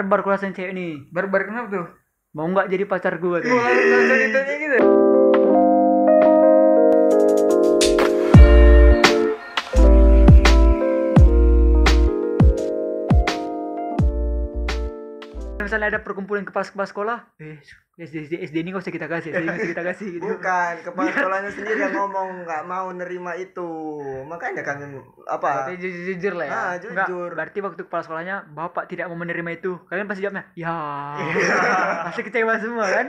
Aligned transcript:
barbar 0.00 0.24
kulasan 0.24 0.56
cewek 0.56 0.72
nih. 0.72 1.12
Barbar 1.12 1.44
kenapa 1.44 1.68
tuh? 1.68 1.86
Mau 2.32 2.48
nggak 2.48 2.72
jadi 2.72 2.84
pacar 2.88 3.20
gua? 3.20 3.44
Tuh 3.44 3.52
langsung 3.52 3.92
langsung 3.92 4.16
ditanya 4.16 4.54
gitu 4.56 5.19
misalnya 15.70 15.88
ada 15.88 16.00
perkumpulan 16.02 16.42
kepala-kepala 16.42 16.82
sekolah 16.84 17.18
eh 17.38 17.62
SD, 17.94 18.16
SD, 18.26 18.34
SD 18.48 18.56
ini 18.64 18.72
gak 18.72 18.80
usah 18.80 18.96
kita 18.96 19.06
kasih 19.06 19.28
SD 19.28 19.44
nggak 19.44 19.58
usah 19.60 19.72
kita 19.76 19.84
kasih 19.84 20.06
gitu 20.08 20.24
Bukan, 20.24 20.74
kepala 20.82 21.08
sekolahnya 21.12 21.50
sendiri 21.52 21.78
yang 21.78 21.92
ngomong 22.00 22.48
nggak 22.48 22.62
mau 22.64 22.88
nerima 22.90 23.36
itu. 23.36 23.68
Makanya 24.24 24.64
kami 24.64 24.96
apa? 25.28 25.68
Berarti 25.68 25.84
jujur, 25.84 26.02
jujur 26.08 26.32
lah 26.40 26.46
ya 26.48 26.50
Ah, 26.50 26.72
Enggak, 26.80 27.06
jujur. 27.12 27.28
berarti 27.36 27.58
waktu 27.60 27.80
kepala 27.84 28.00
sekolahnya 28.00 28.36
bapak 28.50 28.88
tidak 28.88 29.04
mau 29.06 29.20
menerima 29.20 29.50
itu 29.52 29.76
kalian 29.84 30.08
pasti 30.08 30.24
jawabnya 30.24 30.48
ya 30.56 30.72
pasti 32.08 32.24
kecewa 32.24 32.56
semua 32.56 32.88
kan 32.88 33.06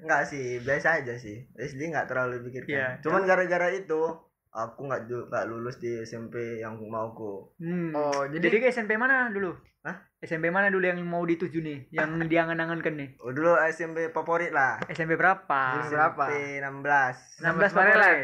Enggak 0.00 0.22
sih, 0.26 0.56
biasa 0.64 1.04
aja 1.04 1.14
sih. 1.20 1.44
SD 1.52 1.92
nggak 1.92 2.08
terlalu 2.08 2.40
dipikirkan. 2.40 2.72
Iya. 2.72 2.88
Cuman 3.04 3.28
gara-gara 3.28 3.68
itu 3.68 4.00
aku 4.48 4.88
nggak 4.88 5.00
nggak 5.28 5.44
lulus 5.44 5.76
di 5.76 6.00
SMP 6.00 6.56
yang 6.56 6.80
mauku. 6.88 7.52
hmm. 7.60 7.92
oh 7.92 8.24
jadi, 8.32 8.40
jadi 8.48 8.56
ke 8.56 8.66
SMP 8.72 8.96
mana 8.96 9.28
dulu 9.28 9.52
Hah? 9.86 9.96
SMP 10.18 10.50
mana 10.50 10.66
dulu 10.66 10.82
yang 10.82 10.98
mau 11.00 11.22
dituju 11.22 11.58
nih 11.58 11.78
yang 11.90 12.10
diangan-angankan 12.26 12.92
nih 12.92 13.10
Oh, 13.16 13.30
dulu 13.30 13.54
SMP 13.64 14.10
favorit 14.10 14.50
lah. 14.50 14.82
SMP 14.84 15.14
berapa 15.14 15.78
SMP 15.80 15.94
berapa? 15.94 16.24
SMP 16.26 16.58
16. 16.58 17.46
16 17.46 17.70
Marelan. 17.70 17.72
Marelan 17.72 18.18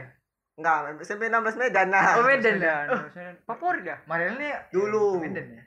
Enggak, 0.52 0.78
SMP 1.00 1.22
16 1.26 1.54
Medan 1.56 1.86
nah. 1.88 2.12
oh 2.12 2.24
Medan 2.24 2.56
ya 2.58 2.76
Medan 2.90 3.34
favorit 3.42 3.82
ya 3.84 3.96
Marelan 4.04 4.36
nih 4.36 4.52
Dulu. 4.68 5.18
Medan 5.18 5.46
ya 5.48 5.62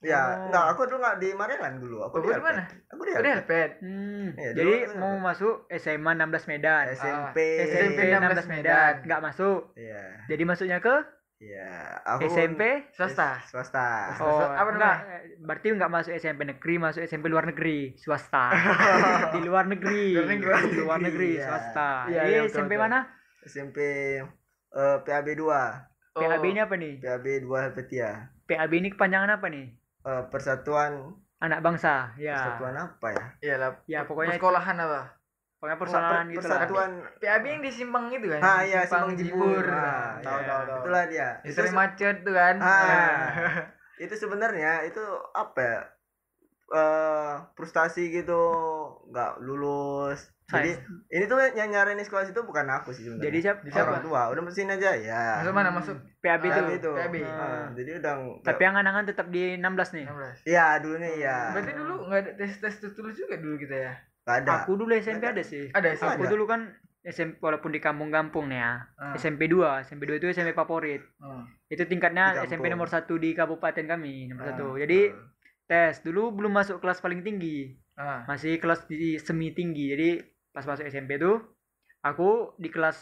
Ya, 0.00 0.16
Oh. 0.32 0.48
enggak, 0.48 0.64
aku 0.70 0.88
dulu 0.88 0.96
enggak 0.96 1.20
di 1.20 1.28
Marelan 1.30 1.76
dulu. 1.76 2.00
Aku 2.00 2.14
Oh, 2.16 2.24
di 2.24 2.32
mana? 2.32 2.64
Aku 2.88 3.04
di 3.04 3.12
Oh, 3.12 3.20
dia. 3.20 3.36
Alpet 3.36 3.84
hmm. 3.84 4.32
Iya, 4.32 4.50
jadi 4.56 4.74
dulu- 4.86 4.96
mau 4.96 5.12
masuk 5.20 5.68
SMA 5.70 6.16
16 6.16 6.48
Medan 6.48 6.84
SMP. 6.88 7.36
SMP 7.60 8.00
16 8.08 8.48
Medan 8.48 8.92
nggak 9.04 9.20
masuk 9.20 9.76
Iya. 9.76 10.24
jadi 10.24 10.42
masuknya 10.48 10.80
ke 10.80 10.94
Iya, 11.40 11.96
aku 12.04 12.28
SMP 12.28 12.92
swasta 12.92 13.40
swasta. 13.48 14.12
Oh, 14.20 14.44
Apa 14.44 14.76
enggak, 14.76 14.96
berarti 15.40 15.72
enggak 15.72 15.88
masuk 15.88 16.12
SMP 16.12 16.44
negeri, 16.44 16.76
masuk 16.76 17.00
SMP 17.00 17.32
luar 17.32 17.48
negeri, 17.48 17.96
swasta. 17.96 18.52
di 19.32 19.40
luar 19.40 19.64
negeri. 19.64 20.12
Luar 20.12 20.28
negeri. 20.28 20.52
Di 20.68 20.76
luar 20.84 21.00
negeri, 21.00 21.40
Iya. 21.40 21.46
swasta. 21.48 21.90
Iya, 22.06 22.20
Jadi 22.20 22.32
betul, 22.36 22.50
SMP 22.52 22.72
betul. 22.76 22.82
mana? 22.84 22.98
SMP 23.40 23.78
eh, 24.70 24.96
PAB 25.00 25.26
2. 25.32 26.20
PAB 26.20 26.44
ini 26.44 26.60
apa 26.60 26.74
nih? 26.76 26.94
PAB 27.00 27.26
2 27.40 27.64
Helvetia. 27.64 28.10
PAB 28.44 28.72
ini 28.76 28.88
kepanjangan 28.92 29.40
apa 29.40 29.46
nih? 29.48 29.66
Eh, 30.04 30.22
persatuan 30.28 31.16
Anak 31.40 31.64
bangsa. 31.64 32.12
Ya. 32.20 32.36
persatuan 32.36 32.76
apa 32.76 33.06
ya? 33.16 33.24
iya 33.40 33.54
lah 33.56 33.70
Ya 33.88 34.04
pokoknya 34.04 34.36
sekolahan 34.36 34.76
apa 34.76 35.16
pokoknya 35.60 35.76
persaudaraan 35.76 36.24
Per- 36.24 36.32
gitu 36.32 36.40
lah. 36.40 36.50
persatuan 36.56 36.90
PAB 37.20 37.44
yang 37.44 37.60
di 37.60 37.70
Simpang 37.70 38.08
itu 38.08 38.26
kan 38.26 38.40
Ah 38.40 38.60
iya 38.60 38.80
Simpang 38.82 39.12
Jibur. 39.12 39.60
Nah, 39.62 39.76
Ah, 39.76 40.10
tahu 40.18 40.38
iya. 40.40 40.48
tahu 40.48 40.62
tahu 40.64 40.78
Itulah 40.80 41.04
dia. 41.04 41.28
Itu 41.38 41.44
Itu 41.44 41.56
sering 41.60 41.74
macet 41.76 42.16
tuh 42.20 42.32
kan 42.32 42.54
Ah. 42.58 43.20
itu 44.02 44.14
sebenarnya 44.16 44.72
itu 44.82 45.02
apa 45.30 45.60
ya? 45.60 45.80
eh 46.70 47.32
frustasi 47.52 48.14
gitu 48.14 48.38
nggak 49.10 49.42
lulus 49.42 50.30
jadi 50.46 50.70
ini 51.10 51.26
tuh 51.26 51.38
yang 51.50 51.66
sekolah 52.00 52.22
situ 52.24 52.40
bukan 52.40 52.62
aku 52.64 52.90
sih 52.90 53.02
sebenarnya 53.02 53.26
Jadi 53.26 53.38
siapa? 53.38 53.90
Orang 53.90 54.02
tua 54.02 54.22
udah 54.30 54.38
mesin 54.40 54.70
aja 54.70 54.94
ya 54.94 55.22
masuk 55.36 55.50
mana 55.52 55.70
masuk 55.70 55.98
PAB 56.18 56.42
itu. 56.42 56.54
PAB 56.56 56.70
itu 56.72 56.90
PAB. 56.92 57.14
Ah, 57.26 57.66
jadi 57.70 57.90
udah 57.98 58.12
Tapi 58.40 58.60
yang 58.62 58.74
anangan 58.76 59.02
tetap 59.02 59.26
di 59.28 59.54
16 59.56 59.66
nih. 59.92 60.06
16 60.06 60.46
Iya 60.46 60.66
dulu 60.78 60.96
nih 60.96 61.12
ya. 61.18 61.38
berarti 61.50 61.72
dulu 61.72 61.92
nggak 62.06 62.20
ada 62.20 62.30
tes 62.36 62.52
tes 62.56 62.92
tulis 62.92 63.14
juga 63.14 63.34
dulu 63.34 63.58
kita 63.58 63.76
ya 63.76 63.92
ada. 64.32 64.50
Aku 64.60 64.72
dulu 64.74 64.92
SMP 64.92 65.24
ada 65.24 65.42
sih. 65.42 65.68
ada 65.70 65.90
sih 65.90 66.06
Aku 66.06 66.22
Ada. 66.22 66.30
dulu 66.30 66.44
kan 66.44 66.70
SMP 67.00 67.40
walaupun 67.40 67.70
di 67.70 67.78
kampung-kampung 67.78 68.46
nih 68.46 68.58
ya. 68.58 68.72
Ah. 68.94 69.14
SMP 69.14 69.46
2, 69.46 69.82
SMP 69.82 70.04
2 70.04 70.16
itu 70.16 70.28
SMP 70.28 70.52
favorit. 70.52 71.00
Oh. 71.18 71.42
Itu 71.66 71.84
tingkatnya 71.84 72.40
SMP 72.42 72.68
nomor 72.68 72.86
satu 72.86 73.16
di 73.16 73.32
kabupaten 73.32 73.84
kami, 73.84 74.28
nomor 74.28 74.42
Ah. 74.42 74.48
satu. 74.50 74.66
Jadi 74.76 75.08
tes 75.64 76.00
dulu 76.00 76.30
belum 76.32 76.52
masuk 76.52 76.78
kelas 76.78 76.98
paling 76.98 77.20
tinggi. 77.20 77.74
Ah. 77.92 78.24
masih 78.24 78.56
kelas 78.56 78.88
di 78.88 79.20
semi 79.20 79.52
tinggi 79.52 79.92
jadi 79.92 80.10
pas 80.50 80.64
masuk 80.64 80.82
SMP 80.84 81.14
tuh 81.14 81.36
aku 82.00 82.56
di 82.56 82.66
kelas 82.66 82.96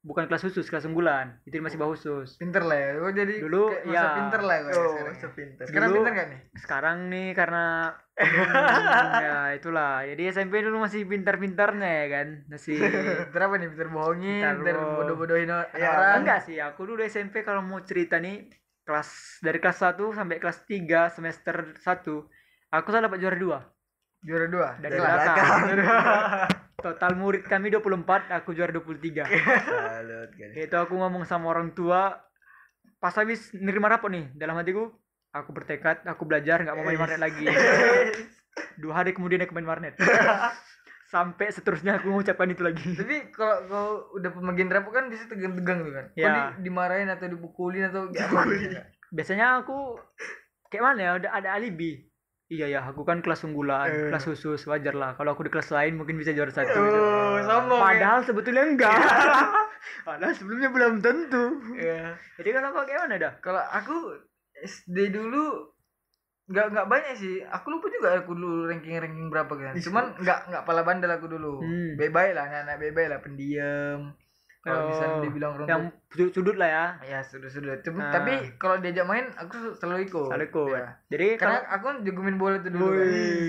bukan 0.00 0.24
kelas 0.24 0.40
khusus 0.42 0.64
kelas 0.66 0.82
unggulan 0.82 1.36
itu 1.44 1.60
masih 1.60 1.76
bawah 1.76 1.92
khusus 1.92 2.34
pinter 2.34 2.64
lah 2.64 2.74
ya 2.74 2.90
oh, 2.98 3.12
jadi 3.12 3.38
Dulu, 3.38 3.68
ya. 3.84 3.92
masa 3.92 4.08
pinter 4.16 4.40
lah 4.40 4.56
gue 4.58 4.72
Oh, 4.72 4.82
sekarang, 4.88 5.04
ya. 5.06 5.20
sepinter. 5.20 5.62
sekarang 5.62 5.86
Dulu- 5.86 5.96
pinter 6.00 6.12
gak 6.14 6.26
nih 6.26 6.40
sekarang 6.56 6.96
nih 7.06 7.28
karena 7.34 7.64
hmm, 8.16 9.22
ya 9.24 9.36
itulah. 9.58 10.04
Jadi 10.04 10.22
SMP 10.28 10.60
dulu 10.60 10.80
masih 10.80 11.04
pintar-pintarnya 11.04 11.90
ya 12.02 12.06
kan? 12.10 12.28
Masih 12.46 12.76
pinter 13.28 13.40
apa 13.40 13.54
nih? 13.56 13.68
Pinter 13.72 13.88
bohongin 13.88 14.42
bohong. 14.62 14.96
bodoh-bodohin 14.98 15.48
Ya, 15.48 15.90
orang. 15.90 16.22
enggak 16.22 16.40
sih. 16.44 16.56
Aku 16.60 16.84
dulu 16.84 17.00
SMP 17.02 17.40
kalau 17.42 17.62
mau 17.62 17.80
cerita 17.80 18.18
nih 18.18 18.48
kelas 18.82 19.38
dari 19.40 19.58
kelas 19.58 19.78
1 19.78 19.94
sampai 20.10 20.36
kelas 20.36 20.66
3 20.66 21.06
semester 21.08 21.56
1 21.78 22.02
aku 22.68 22.86
selalu 22.90 23.06
dapat 23.06 23.18
juara 23.22 23.38
2 23.38 23.58
juara 24.22 24.46
dua? 24.46 24.68
Dari 24.78 24.90
Dari 24.90 24.98
belakang. 24.98 25.36
belakang. 25.70 26.48
total 26.82 27.12
murid 27.14 27.46
kami 27.46 27.70
24 27.70 27.86
aku 28.32 28.50
juara 28.52 28.74
23 28.74 29.22
Salut 29.22 30.30
itu 30.34 30.74
aku 30.74 30.98
ngomong 30.98 31.22
sama 31.22 31.54
orang 31.54 31.70
tua 31.70 32.18
pas 32.98 33.14
habis 33.14 33.54
nerima 33.54 33.86
rapot 33.86 34.10
nih 34.10 34.34
dalam 34.34 34.58
hatiku 34.58 34.90
aku 35.32 35.50
bertekad 35.50 36.04
aku 36.04 36.22
belajar 36.22 36.60
nggak 36.60 36.72
mau 36.72 36.84
main 36.84 36.96
warnet 36.96 37.18
lagi. 37.18 37.44
Dua 38.80 38.92
hari 38.94 39.12
kemudian 39.12 39.40
aku 39.40 39.52
main 39.52 39.64
warnet. 39.64 39.96
Sampai 41.08 41.52
seterusnya 41.52 41.96
aku 41.96 42.08
mengucapkan 42.08 42.48
itu 42.48 42.60
lagi. 42.60 42.88
Tapi 42.96 43.28
kalau 43.30 43.56
kalau 43.66 43.86
udah 44.14 44.30
pembagian 44.30 44.68
rapot 44.68 44.90
kan 44.90 45.08
bisa 45.08 45.28
tegang-tegang 45.28 45.84
tuh 45.84 45.92
kan? 45.92 46.06
Ya. 46.14 46.24
Kok 46.24 46.32
di- 46.32 46.68
dimarahin 46.68 47.08
atau 47.08 47.28
dipukulin 47.28 47.88
atau 47.88 48.08
gitu 48.08 48.28
kan? 48.28 48.48
biasanya 49.12 49.60
aku 49.60 50.00
kayak 50.66 50.84
mana 50.86 51.00
ya 51.02 51.10
ada 51.16 51.28
ada 51.34 51.48
alibi. 51.52 52.08
Iya 52.48 52.68
ya 52.68 52.80
aku 52.82 53.00
kan 53.02 53.20
kelas 53.20 53.44
unggulan 53.44 53.88
Eh. 53.88 54.08
kelas 54.08 54.24
khusus 54.26 54.64
wajar 54.64 54.92
lah. 54.92 55.12
Kalau 55.12 55.32
aku 55.32 55.44
di 55.44 55.52
kelas 55.52 55.68
lain 55.68 55.96
mungkin 55.96 56.16
bisa 56.16 56.32
juara 56.32 56.48
satu 56.48 56.76
oh 56.76 57.36
sombong 57.42 57.76
ya. 57.76 57.84
padahal 57.86 58.20
sebetulnya 58.22 58.64
enggak. 58.66 58.92
Padahal 60.02 60.30
sebelumnya 60.32 60.70
belum 60.70 60.98
tentu. 60.98 61.58
Iya. 61.74 62.14
jadi 62.34 62.48
kalau 62.54 62.68
kau 62.72 62.84
kayak 62.84 63.00
mana 63.02 63.16
dah? 63.18 63.32
Kalau 63.38 63.58
aku 63.60 63.94
SD 64.62 65.10
dulu 65.10 65.74
nggak 66.48 66.66
nggak 66.74 66.88
banyak 66.88 67.14
sih. 67.18 67.42
Aku 67.42 67.70
lupa 67.74 67.90
juga 67.90 68.18
aku 68.18 68.34
dulu 68.34 68.70
ranking 68.70 68.98
ranking 68.98 69.28
berapa 69.28 69.50
kan. 69.50 69.74
Cuman 69.76 70.16
nggak 70.22 70.38
nggak 70.50 70.64
pala 70.64 70.82
bandel 70.86 71.10
aku 71.10 71.26
dulu. 71.26 71.62
Hmm. 71.62 71.98
bye 71.98 72.30
lah 72.32 72.46
anak-anak 72.46 72.76
bye 72.94 73.08
lah 73.10 73.20
pendiam 73.20 74.14
kalau 74.62 74.78
Oh, 74.78 74.86
misalnya 74.86 75.16
dibilang 75.20 75.52
orang 75.52 75.66
yang 75.66 75.82
sudut, 76.06 76.30
sudut 76.30 76.54
lah 76.54 76.68
ya 76.68 76.84
ya 77.04 77.18
sudah 77.20 77.50
Cuma- 77.82 77.98
Ah. 78.00 78.14
tapi 78.14 78.30
kalau 78.56 78.78
diajak 78.78 79.02
main 79.02 79.26
aku 79.32 79.74
selalu 79.74 80.06
ikut 80.06 80.26
Selalu 80.28 80.44
ikut. 80.46 80.70
Ya. 80.72 80.86
jadi 81.08 81.26
karena 81.34 81.58
kalau 81.58 81.66
aku 81.68 81.84
kan 81.84 81.96
jago 82.00 82.20
main 82.20 82.38
bola 82.38 82.56
tuh 82.56 82.70
dulu 82.70 82.86
kan. 82.88 83.06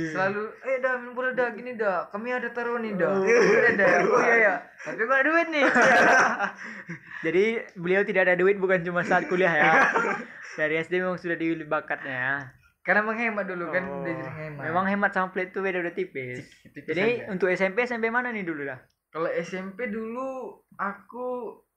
Selalu 0.10 0.42
eh 0.64 0.76
dah 0.80 0.94
main 0.96 1.14
bola 1.14 1.30
dah 1.32 1.48
gini 1.52 1.72
dah 1.76 2.10
kami 2.10 2.28
ada 2.30 2.50
taruh 2.50 2.78
nih 2.78 2.94
dah 2.94 3.14
ada 3.14 3.72
dah 3.78 3.88
oh 4.10 4.22
iya 4.22 4.36
ya 4.42 4.54
tapi 4.80 5.00
gak 5.00 5.16
ada 5.16 5.28
duit 5.28 5.48
nih 5.50 5.64
Jadi 7.24 7.46
beliau 7.76 8.02
tidak 8.02 8.22
ada 8.24 8.36
duit 8.36 8.58
bukan 8.58 8.82
cuma 8.82 9.00
saat 9.02 9.26
kuliah 9.26 9.54
ya. 9.54 9.72
Dari 10.60 10.76
SD 10.78 11.00
memang 11.00 11.16
sudah 11.16 11.34
dibeli 11.34 11.64
bakatnya 11.64 12.14
ya. 12.14 12.36
karena 12.82 13.00
menghemat 13.02 13.48
dulu 13.48 13.70
kan 13.70 13.80
Oh, 13.82 14.04
udah 14.04 14.12
jadi 14.12 14.32
hemat 14.36 14.62
Memang 14.62 14.86
hemat 14.86 15.12
sama 15.12 15.28
pelit 15.30 15.50
tuh 15.50 15.62
beda 15.62 15.80
udah 15.80 15.94
tipis. 15.94 16.44
Tipis 16.68 16.84
Jadi 16.86 17.24
aja. 17.24 17.32
untuk 17.32 17.48
SMP 17.48 17.86
SMP 17.86 18.10
mana 18.10 18.28
nih 18.28 18.44
dulu 18.44 18.66
dah? 18.66 18.76
Kalau 19.14 19.30
SMP 19.32 19.88
dulu 19.88 20.28
aku 20.74 21.26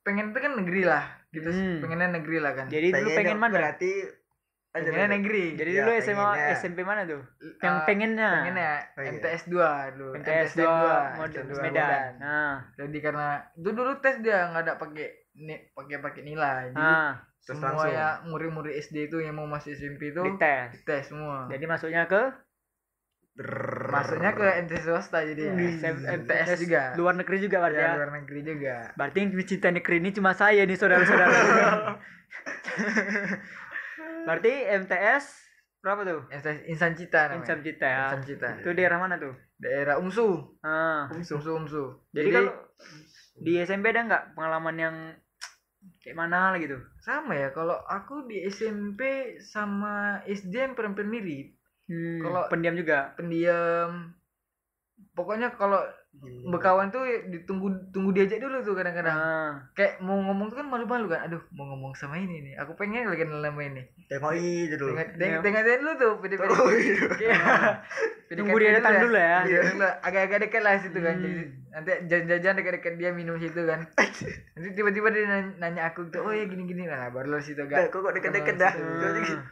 pengen 0.00 0.30
tuh 0.30 0.40
kan 0.40 0.52
negeri 0.54 0.82
lah 0.82 1.04
gitu 1.28 1.46
Hmm. 1.46 1.78
pengennya 1.78 2.08
negeri 2.12 2.38
lah 2.38 2.52
kan 2.54 2.66
Jadi 2.66 2.88
dulu 2.90 3.08
pengen 3.12 3.36
mana? 3.36 3.52
Berarti 3.52 3.92
pengennya 4.72 5.08
negeri 5.10 5.44
Jadi 5.52 5.70
Ya, 5.70 5.78
dulu 5.78 5.90
SMA 5.96 6.16
pengennya. 6.16 6.54
SMP 6.54 6.78
mana 6.80 7.02
tuh? 7.02 7.22
Yang 7.58 7.74
Eh, 7.74 7.84
pengennya. 7.84 8.30
pengennya 8.34 8.70
Pengen. 8.92 9.12
MTS 9.14 9.42
2 9.46 9.68
dulu 9.92 10.10
MTS 10.14 10.52
2 10.54 10.68
Modern 11.14 11.44
MTS 11.44 11.48
2 11.50 11.64
Medan. 11.66 12.10
Nah, 12.16 12.54
jadi 12.74 12.98
karena 13.02 13.26
itu 13.52 13.70
dulu 13.70 13.92
tes 13.98 14.16
dia 14.18 14.38
nggak 14.46 14.62
ada 14.62 14.74
pakai 14.74 15.06
pakai 15.70 15.96
pakai 15.98 16.22
nilai 16.22 16.60
jadi 16.70 16.76
nah, 16.78 17.12
Terus 17.38 17.56
semua 17.58 17.68
langsung. 17.78 17.92
ya 17.92 18.06
murid-murid 18.24 18.74
SD 18.80 19.06
itu 19.06 19.16
yang 19.18 19.34
mau 19.34 19.46
masuk 19.46 19.70
SMP 19.70 20.10
itu 20.10 20.22
dites. 20.26 20.82
tes 20.82 21.02
semua 21.06 21.44
Jadi 21.46 21.64
masuknya 21.64 22.04
ke 22.04 22.22
masuknya 23.86 24.32
ke 24.32 24.42
MTS 24.64 24.82
swasta 24.82 25.22
jadi 25.22 25.42
ya. 25.46 25.52
MTS 26.14 26.58
juga 26.58 26.82
Luar 26.94 27.14
negeri 27.14 27.36
juga 27.38 27.56
berarti 27.60 27.76
ya 27.76 27.84
ya. 27.84 27.94
luar 27.94 28.10
negeri 28.14 28.40
juga 28.42 28.74
Berarti 28.94 29.16
yang 29.18 29.28
mencintai 29.30 29.72
negeri 29.74 29.94
ini 29.98 30.10
cuma 30.10 30.30
saya 30.32 30.62
nih 30.62 30.74
saudara-saudara. 30.74 31.36
Berarti 34.26 34.52
MTS 34.76 35.24
berapa 35.78 36.00
tuh? 36.02 36.20
MTS 36.28 36.58
Insan 36.66 36.92
Cita 36.94 37.20
namanya 37.26 37.38
Insan 37.38 37.58
Cita 37.62 37.86
ya. 37.86 37.98
Insan 38.08 38.22
Cita 38.24 38.46
Itu 38.58 38.70
daerah 38.72 38.98
mana 38.98 39.14
tuh? 39.16 39.34
daerah 39.56 39.96
Umsu 39.96 40.58
Ah. 40.60 41.08
Umsu 41.08 41.38
Umsu 41.54 41.84
Jadi, 42.10 42.28
kalau 42.30 42.52
di 43.36 43.52
SMP 43.58 43.88
ada 43.88 44.02
nggak 44.02 44.24
pengalaman 44.32 44.76
yang 44.76 44.96
kayak 46.02 46.14
mana 46.14 46.54
gitu? 46.56 46.78
sama 46.98 47.32
ya 47.32 47.50
kalau 47.50 47.78
aku 47.82 48.26
di 48.26 48.42
SMP 48.44 49.34
sama 49.38 50.18
SD 50.24 50.52
yang 50.52 50.74
hampir 50.74 51.04
mirip 51.04 51.55
Hmm, 51.86 52.18
Kalau- 52.20 52.48
pendiam 52.50 52.74
juga. 52.74 53.14
pendiam. 53.14 54.10
Pokoknya 55.12 55.52
kalau 55.54 55.80
berkawan 56.48 56.88
tuh 56.88 57.04
ditunggu 57.28 57.68
tunggu 57.92 58.16
diajak 58.16 58.40
dulu 58.40 58.64
tuh 58.64 58.72
kadang-kadang. 58.72 59.12
Ah, 59.12 59.52
kayak 59.76 60.00
mau 60.00 60.16
ngomong 60.16 60.48
tuh 60.48 60.56
kan 60.56 60.66
malu-malu 60.66 61.12
kan 61.12 61.28
aduh 61.28 61.40
mau 61.52 61.68
ngomong 61.68 61.92
sama 61.92 62.16
ini 62.16 62.40
nih. 62.40 62.54
Aku 62.56 62.72
pengen 62.72 63.04
lagi 63.04 63.24
sama 63.24 63.60
ini. 63.60 63.84
Tengok 64.08 64.32
itu 64.32 64.74
dulu. 64.74 64.96
Tengok 64.96 65.08
Iya. 65.20 65.40
tengok 65.44 65.62
dulu 65.62 65.90
tuh 66.00 66.12
pede 66.24 66.34
pede 66.36 66.52
Oh, 66.52 66.70
iya. 66.72 67.36
Tunggu 68.32 68.56
dia 68.56 68.80
datang 68.80 69.04
dulu 69.04 69.16
ya. 69.16 69.38
agak-agak 70.00 70.38
dekat 70.48 70.62
lah 70.64 70.74
situ 70.80 70.98
kan. 70.98 71.16
Hmm. 71.16 71.24
jadi 71.24 71.42
nanti 71.68 71.90
jajan-jajan 72.08 72.56
dekat-dekat 72.56 72.94
dia 72.96 73.10
minum 73.12 73.36
situ 73.36 73.60
kan. 73.68 73.84
Nanti 74.56 74.68
tiba-tiba 74.72 75.12
dia 75.12 75.28
nanya, 75.60 75.92
aku 75.92 76.08
tuh 76.08 76.24
oh 76.24 76.32
ya 76.32 76.48
gini-gini. 76.48 76.88
Nah 76.88 77.12
baru 77.12 77.36
lo 77.36 77.38
situ 77.38 77.60
gak 77.62 77.92
kok 77.92 78.00
kok 78.00 78.16
deket-deket 78.16 78.56
dah? 78.56 78.72
Ah. 78.72 79.44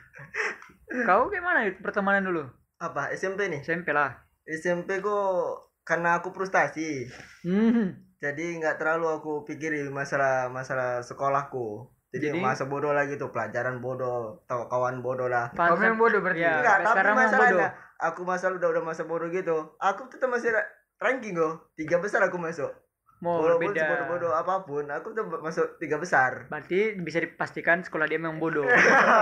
Kau 1.02 1.26
kayak 1.26 1.43
mana 1.43 1.61
pertemanan 1.82 2.23
dulu? 2.23 2.43
apa? 2.79 3.11
SMP 3.11 3.50
nih? 3.50 3.64
SMP 3.64 3.91
lah. 3.91 4.14
SMP 4.46 5.00
kok 5.00 5.56
karena 5.82 6.20
aku 6.20 6.31
frustasi. 6.31 7.08
Hmm. 7.43 7.99
jadi 8.20 8.56
nggak 8.56 8.81
terlalu 8.81 9.20
aku 9.20 9.32
pikirin 9.44 9.93
masalah 9.93 10.49
masalah 10.49 11.05
sekolahku. 11.05 11.93
Jadi, 12.08 12.31
Jadi- 12.31 12.41
masa 12.41 12.64
bodoh 12.64 12.94
lagi 12.94 13.19
tuh 13.19 13.29
pelajaran 13.29 13.82
bodoh 13.82 14.46
tahu 14.46 14.64
kawan 14.70 15.02
bodoh 15.02 15.26
lah. 15.29 15.50
Kamu 15.52 15.82
yang 15.82 15.99
bodoh 15.99 16.23
berarti? 16.23 16.41
Iya. 16.41 16.62
Enggak, 16.62 16.76
tapi 16.87 17.11
masalahnya 17.11 17.69
aku 17.99 18.20
masalah 18.23 18.55
udah 18.56 18.69
udah 18.70 18.85
masa 18.87 19.02
bodoh 19.05 19.29
gitu. 19.29 19.76
Aku 19.76 20.08
tetap 20.08 20.31
masih 20.31 20.55
ra- 20.55 20.70
ranking 21.02 21.35
kok 21.37 21.75
tiga 21.75 21.99
besar 21.99 22.23
aku 22.25 22.38
masuk 22.38 22.70
Mau 23.25 23.41
walaupun 23.41 23.73
beda. 23.73 23.81
sebodoh-bodoh 23.81 24.32
apa 24.35 24.55
pun 24.62 24.85
aku 24.87 25.09
tetap 25.11 25.41
masuk 25.41 25.67
tiga 25.76 25.97
besar 25.97 26.44
Berarti 26.47 26.93
bisa 26.99 27.19
dipastikan 27.19 27.81
sekolah 27.81 28.05
dia 28.05 28.17
memang 28.17 28.37
bodoh. 28.37 28.69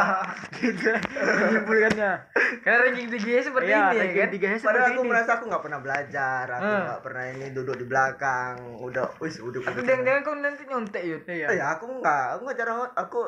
gitu. 0.58 0.90
Menyimpulkannya. 0.90 2.12
karena 2.60 2.78
ranking 2.82 3.08
tinggi 3.08 3.40
seperti 3.40 3.68
Iya, 3.68 3.78
ini 3.80 3.86
ya 3.88 4.02
ranking 4.02 4.18
kan 4.18 4.28
tiganya 4.28 4.56
padahal 4.56 4.66
seperti 4.74 4.90
aku 4.90 5.00
ini. 5.00 5.08
merasa 5.08 5.30
aku 5.32 5.44
nggak 5.46 5.62
pernah 5.62 5.80
belajar 5.80 6.44
aku 6.50 6.66
Hmm. 6.66 6.82
nggak 6.84 7.00
pernah 7.00 7.24
ini 7.28 7.46
duduk 7.52 7.76
di 7.76 7.86
belakang 7.86 8.54
udah 8.78 9.06
wis 9.16 9.34
udah 9.38 9.60
aku 9.62 9.70
udah- 9.72 9.86
jangan-jangan 9.86 10.20
kau 10.20 10.34
nanti 10.36 10.62
nyontek 10.64 11.02
yud 11.04 11.22
Iya. 11.24 11.46
Eh, 11.46 11.56
ya 11.56 11.66
aku 11.70 11.84
enggak 11.88 12.24
aku 12.28 12.40
enggak 12.42 12.58
jarang 12.58 12.78
aku 12.92 13.20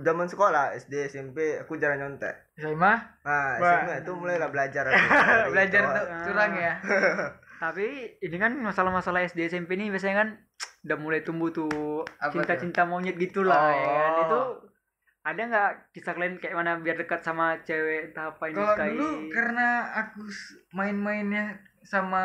zaman 0.00 0.26
sekolah 0.26 0.64
SD 0.74 0.94
SMP 1.06 1.36
aku 1.58 1.76
jarang 1.76 2.00
nyontek 2.00 2.34
mah 2.72 2.98
nah. 3.20 3.56
SMA 3.56 3.94
itu 3.98 4.12
mulailah 4.12 4.48
belajar 4.48 4.82
aku 4.84 4.96
belajar 5.52 5.82
curang 6.22 6.52
ya 6.54 6.72
Tapi 7.62 7.86
ini 8.18 8.36
kan 8.36 8.58
masalah-masalah 8.58 9.22
SD 9.22 9.46
SMP 9.46 9.78
ini 9.78 9.86
biasanya 9.86 10.26
kan 10.26 10.28
udah 10.84 10.96
mulai 10.98 11.22
tumbuh 11.22 11.54
tuh 11.54 12.02
cinta-cinta 12.18 12.82
monyet 12.82 13.14
gitulah 13.14 13.70
ya 13.70 13.86
kan. 13.86 14.10
Oh. 14.10 14.22
Itu 14.26 14.38
ada 15.22 15.38
nggak 15.46 15.70
kisah 15.94 16.18
kalian 16.18 16.42
kayak 16.42 16.58
mana 16.58 16.82
biar 16.82 16.98
dekat 16.98 17.22
sama 17.22 17.54
cewek 17.62 18.10
entah 18.10 18.34
apa 18.34 18.50
yang 18.50 18.58
kalau 18.58 18.74
dulu 18.90 19.08
karena 19.30 19.66
aku 19.94 20.26
main-mainnya 20.74 21.62
sama 21.86 22.24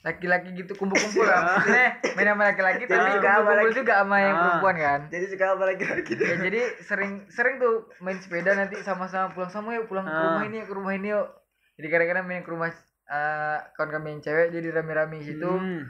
laki-laki 0.00 0.56
gitu 0.56 0.72
kumpul-kumpul 0.72 1.28
lah 1.28 1.44
maksudnya 1.60 2.00
main 2.16 2.28
sama 2.32 2.42
laki-laki 2.48 2.82
tapi 2.88 2.96
sama 3.12 3.20
kumpul-kumpul 3.20 3.72
juga 3.76 3.92
sama 4.00 4.16
yang 4.16 4.32
Ah. 4.32 4.40
perempuan 4.40 4.76
kan 4.80 5.00
jadi 5.12 5.24
suka 5.28 5.44
apa 5.52 5.64
lagi 5.68 5.84
lagi 5.84 6.12
ya 6.16 6.36
jadi 6.40 6.60
sering 6.80 7.12
sering 7.28 7.54
tuh 7.60 7.74
main 8.00 8.16
sepeda 8.16 8.56
nanti 8.56 8.80
sama-sama 8.80 9.28
pulang 9.36 9.52
sama 9.52 9.76
yuk 9.76 9.84
pulang 9.84 10.08
ke 10.08 10.16
Ah. 10.16 10.24
rumah 10.32 10.44
ini 10.48 10.56
yuk 10.64 10.68
ke 10.70 10.74
rumah 10.80 10.92
ini 10.96 11.08
yuk 11.12 11.28
jadi 11.76 11.86
kadang-kadang 11.92 12.24
main 12.24 12.40
ke 12.40 12.48
rumah 12.48 12.72
eh, 13.08 13.58
kawan 13.72 13.90
kami 13.90 14.08
yang 14.10 14.20
cewek 14.20 14.48
jadi 14.50 14.68
rame-rame 14.72 15.16
di 15.16 15.26
situ 15.26 15.48
Hmm, 15.48 15.82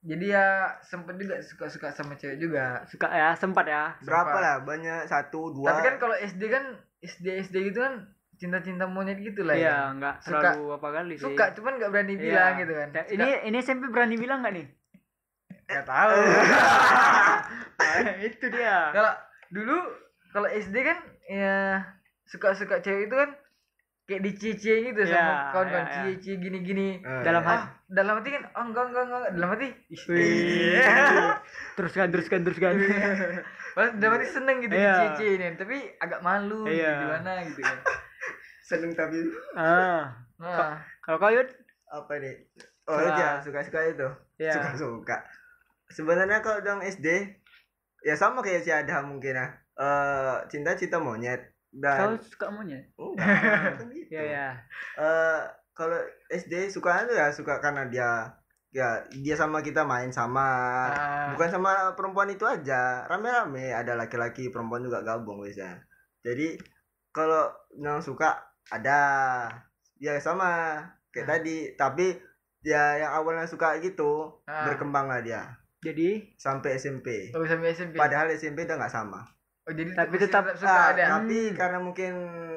jadi 0.00 0.26
ya 0.30 0.46
sempet 0.80 1.14
juga 1.14 1.38
suka-suka 1.38 1.88
sama 1.88 2.14
cewek 2.14 2.36
juga 2.36 2.82
suka 2.84 3.06
ya, 3.06 3.32
sempat 3.32 3.64
ya. 3.64 3.94
berapa 4.00 4.34
lah 4.34 4.56
banyak 4.60 5.04
satu 5.04 5.52
dua 5.52 5.68
tapi 5.68 5.80
kan 5.82 5.94
kalau 5.96 6.16
SD 6.16 6.42
kan 6.46 6.64
SD 6.98 7.26
SD 7.42 7.54
gitu 7.66 7.80
kan 7.80 7.94
cinta-cinta 8.34 8.84
monyet 8.84 9.16
gitu 9.16 9.42
lah 9.42 9.54
ya 9.54 9.62
Iya, 9.62 9.76
nggak 9.94 10.14
Suka. 10.20 10.40
terlalu 10.50 10.66
apa 10.72 10.88
kali 10.92 11.14
sih. 11.14 11.22
suka 11.22 11.44
cuman 11.52 11.72
nggak 11.76 11.90
berani 11.90 12.12
Iya. 12.12 12.22
bilang 12.24 12.52
gitu 12.56 12.72
kan 12.72 12.88
Ya, 12.90 13.02
Ini 13.06 13.28
ini 13.46 13.56
SMP 13.58 13.84
berani 13.86 14.16
bilang 14.16 14.42
nggak 14.42 14.52
nih? 14.52 14.66
nggak 15.64 15.84
tahu 15.84 16.10
Ah, 17.78 17.98
itu 18.26 18.46
dia. 18.48 18.90
kalau 18.90 19.12
dulu 19.48 19.76
kalau 20.30 20.48
SD 20.48 20.74
kan 20.80 20.98
ya 21.24 21.84
suka-suka 22.24 22.80
cewek 22.80 23.06
itu 23.06 23.14
kan 23.14 23.30
kayak 24.12 24.22
dicie-cie 24.22 24.76
gitu 24.84 25.00
Iya, 25.00 25.10
sama 25.10 25.32
kawan-kawan 25.50 25.80
iya, 25.80 25.88
iya. 25.88 25.96
cie-cie 26.12 26.34
gini-gini 26.36 26.88
Eh, 26.98 27.22
Dalam 27.22 27.40
hati. 27.40 27.56
ah 27.56 27.62
dalam 27.88 28.14
hati 28.16 28.28
kan 28.30 28.42
oh 28.46 28.64
enggak 28.66 28.84
enggak 28.86 29.04
enggak 29.04 29.20
dalam 29.32 29.48
hati 29.50 29.68
teruskan 31.76 32.06
teruskan 32.08 32.40
teruskan. 32.42 32.74
Pas 33.72 33.88
dalam 33.94 34.12
hati 34.14 34.26
seneng 34.28 34.60
gitu 34.60 34.74
Iya. 34.74 34.92
dicie-cie 34.92 35.30
ini 35.34 35.46
tapi 35.54 35.76
agak 35.98 36.20
malu 36.20 36.64
gitu 36.64 36.76
Iya. 36.78 36.92
gimana 37.00 37.30
gitu 37.42 37.60
kan 37.60 37.76
seneng 38.68 38.92
tapi 38.92 39.18
ah, 39.52 40.12
nah 40.38 40.80
kalau 41.00 41.18
kau 41.18 41.28
Yud? 41.28 41.48
apa 41.86 42.12
nih 42.16 42.36
oh 42.82 42.96
Suka. 42.96 43.12
iya 43.12 43.28
suka 43.38 43.58
suka 43.60 43.80
itu 43.86 44.08
Iya. 44.38 44.52
suka 44.54 44.70
suka 44.74 45.16
sebenarnya 45.88 46.40
kalau 46.40 46.60
yang 46.62 46.80
SD 46.80 47.04
ya 48.00 48.14
sama 48.14 48.40
kayak 48.40 48.60
si 48.60 48.70
Ada 48.70 49.04
mungkin 49.04 49.34
ya 49.34 49.46
eh 49.74 50.36
cinta 50.48 50.72
cinta 50.72 50.96
monyet 51.72 51.96
Kau 51.96 52.12
dan 52.12 52.20
suka 52.20 52.46
monyet? 52.48 52.84
enggak 53.00 53.80
bukan 53.80 53.88
gitu. 53.90 54.12
Iya 54.12 54.22
ya. 54.22 54.48
eh 54.98 55.40
kalau 55.72 55.96
SD 56.28 56.68
suka 56.68 57.04
tuh 57.04 57.16
ya? 57.16 57.32
Suka 57.32 57.58
karena 57.58 57.88
dia 57.88 58.28
ya 58.72 58.88
dia 59.10 59.34
sama 59.34 59.60
kita 59.60 59.84
main 59.84 60.08
sama. 60.08 60.48
Ah. 60.88 61.32
bukan 61.32 61.48
sama 61.48 61.72
perempuan 61.92 62.28
itu 62.28 62.44
aja. 62.44 63.04
Rame-rame. 63.04 63.72
Ada 63.72 63.96
laki-laki 63.96 64.48
perempuan 64.48 64.84
juga 64.84 65.00
gabung 65.00 65.40
biasanya. 65.40 65.80
Jadi 66.20 66.60
kalau 67.08 67.48
yang 67.74 67.98
suka 67.98 68.36
ada. 68.68 69.00
Ya 69.96 70.16
sama. 70.20 70.80
Kayak 71.08 71.24
Ah. 71.24 71.30
tadi. 71.36 71.56
Tapi 71.72 72.06
ya 72.62 73.00
yang 73.00 73.12
awalnya 73.16 73.48
suka 73.48 73.80
gitu 73.80 74.44
Ah. 74.44 74.68
berkembang 74.68 75.08
lah 75.08 75.24
dia. 75.24 75.42
Jadi? 75.82 76.38
Sampai 76.38 76.78
SMP 76.78 77.34
oh 77.34 77.42
sampai 77.42 77.74
SMP 77.74 77.98
padahal 77.98 78.30
SMP 78.30 78.62
udah 78.62 78.78
nggak 78.78 78.94
sama 78.94 79.18
oh 79.62 79.72
jadi 79.72 79.90
Tapi 79.92 80.14
tetap- 80.16 80.52
suka 80.52 80.66
Ah, 80.68 80.90
ada 80.90 81.02
tapi 81.16 81.38
Hmm. 81.44 81.54
karena 81.54 81.78
mungkin 81.78 82.12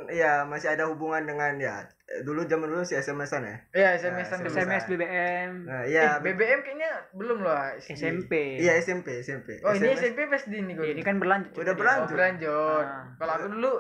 ya 0.08 0.42
masih 0.44 0.70
ada 0.70 0.86
hubungan 0.86 1.22
dengan 1.24 1.54
ya 1.56 1.76
eh, 2.04 2.22
dulu 2.22 2.42
zaman 2.44 2.66
dulu 2.66 2.82
si 2.82 2.94
SMS-an 2.94 3.42
ya 3.44 3.58
Iya 3.72 3.90
SMS 3.96 4.26
Nah, 4.26 4.36
an 4.36 4.40
dulu. 4.42 4.54
SMS 4.56 4.84
BBM 4.86 5.52
nah 5.64 5.82
Eh, 5.82 5.86
iya 5.88 6.18
BBM 6.18 6.60
kayaknya 6.62 6.92
belum 7.12 7.38
loh. 7.40 7.58
SMP. 7.80 8.58
iya 8.58 8.74
SMP 8.76 9.20
SMP 9.20 9.62
Oh 9.62 9.70
ini 9.72 9.86
SMS. 9.88 10.02
SMP 10.08 10.20
pas 10.28 10.42
di 10.44 10.56
ini 10.56 10.74
gue. 10.74 10.86
Ini 10.88 11.02
kan 11.02 11.18
berlanjut. 11.18 11.54
Udah 11.54 11.66
dia. 11.68 11.74
berlanjut. 11.76 12.10
berlanjut. 12.12 12.86
Ah. 12.86 13.06
Kalau 13.16 13.34
aku 13.36 13.48
dulu 13.52 13.72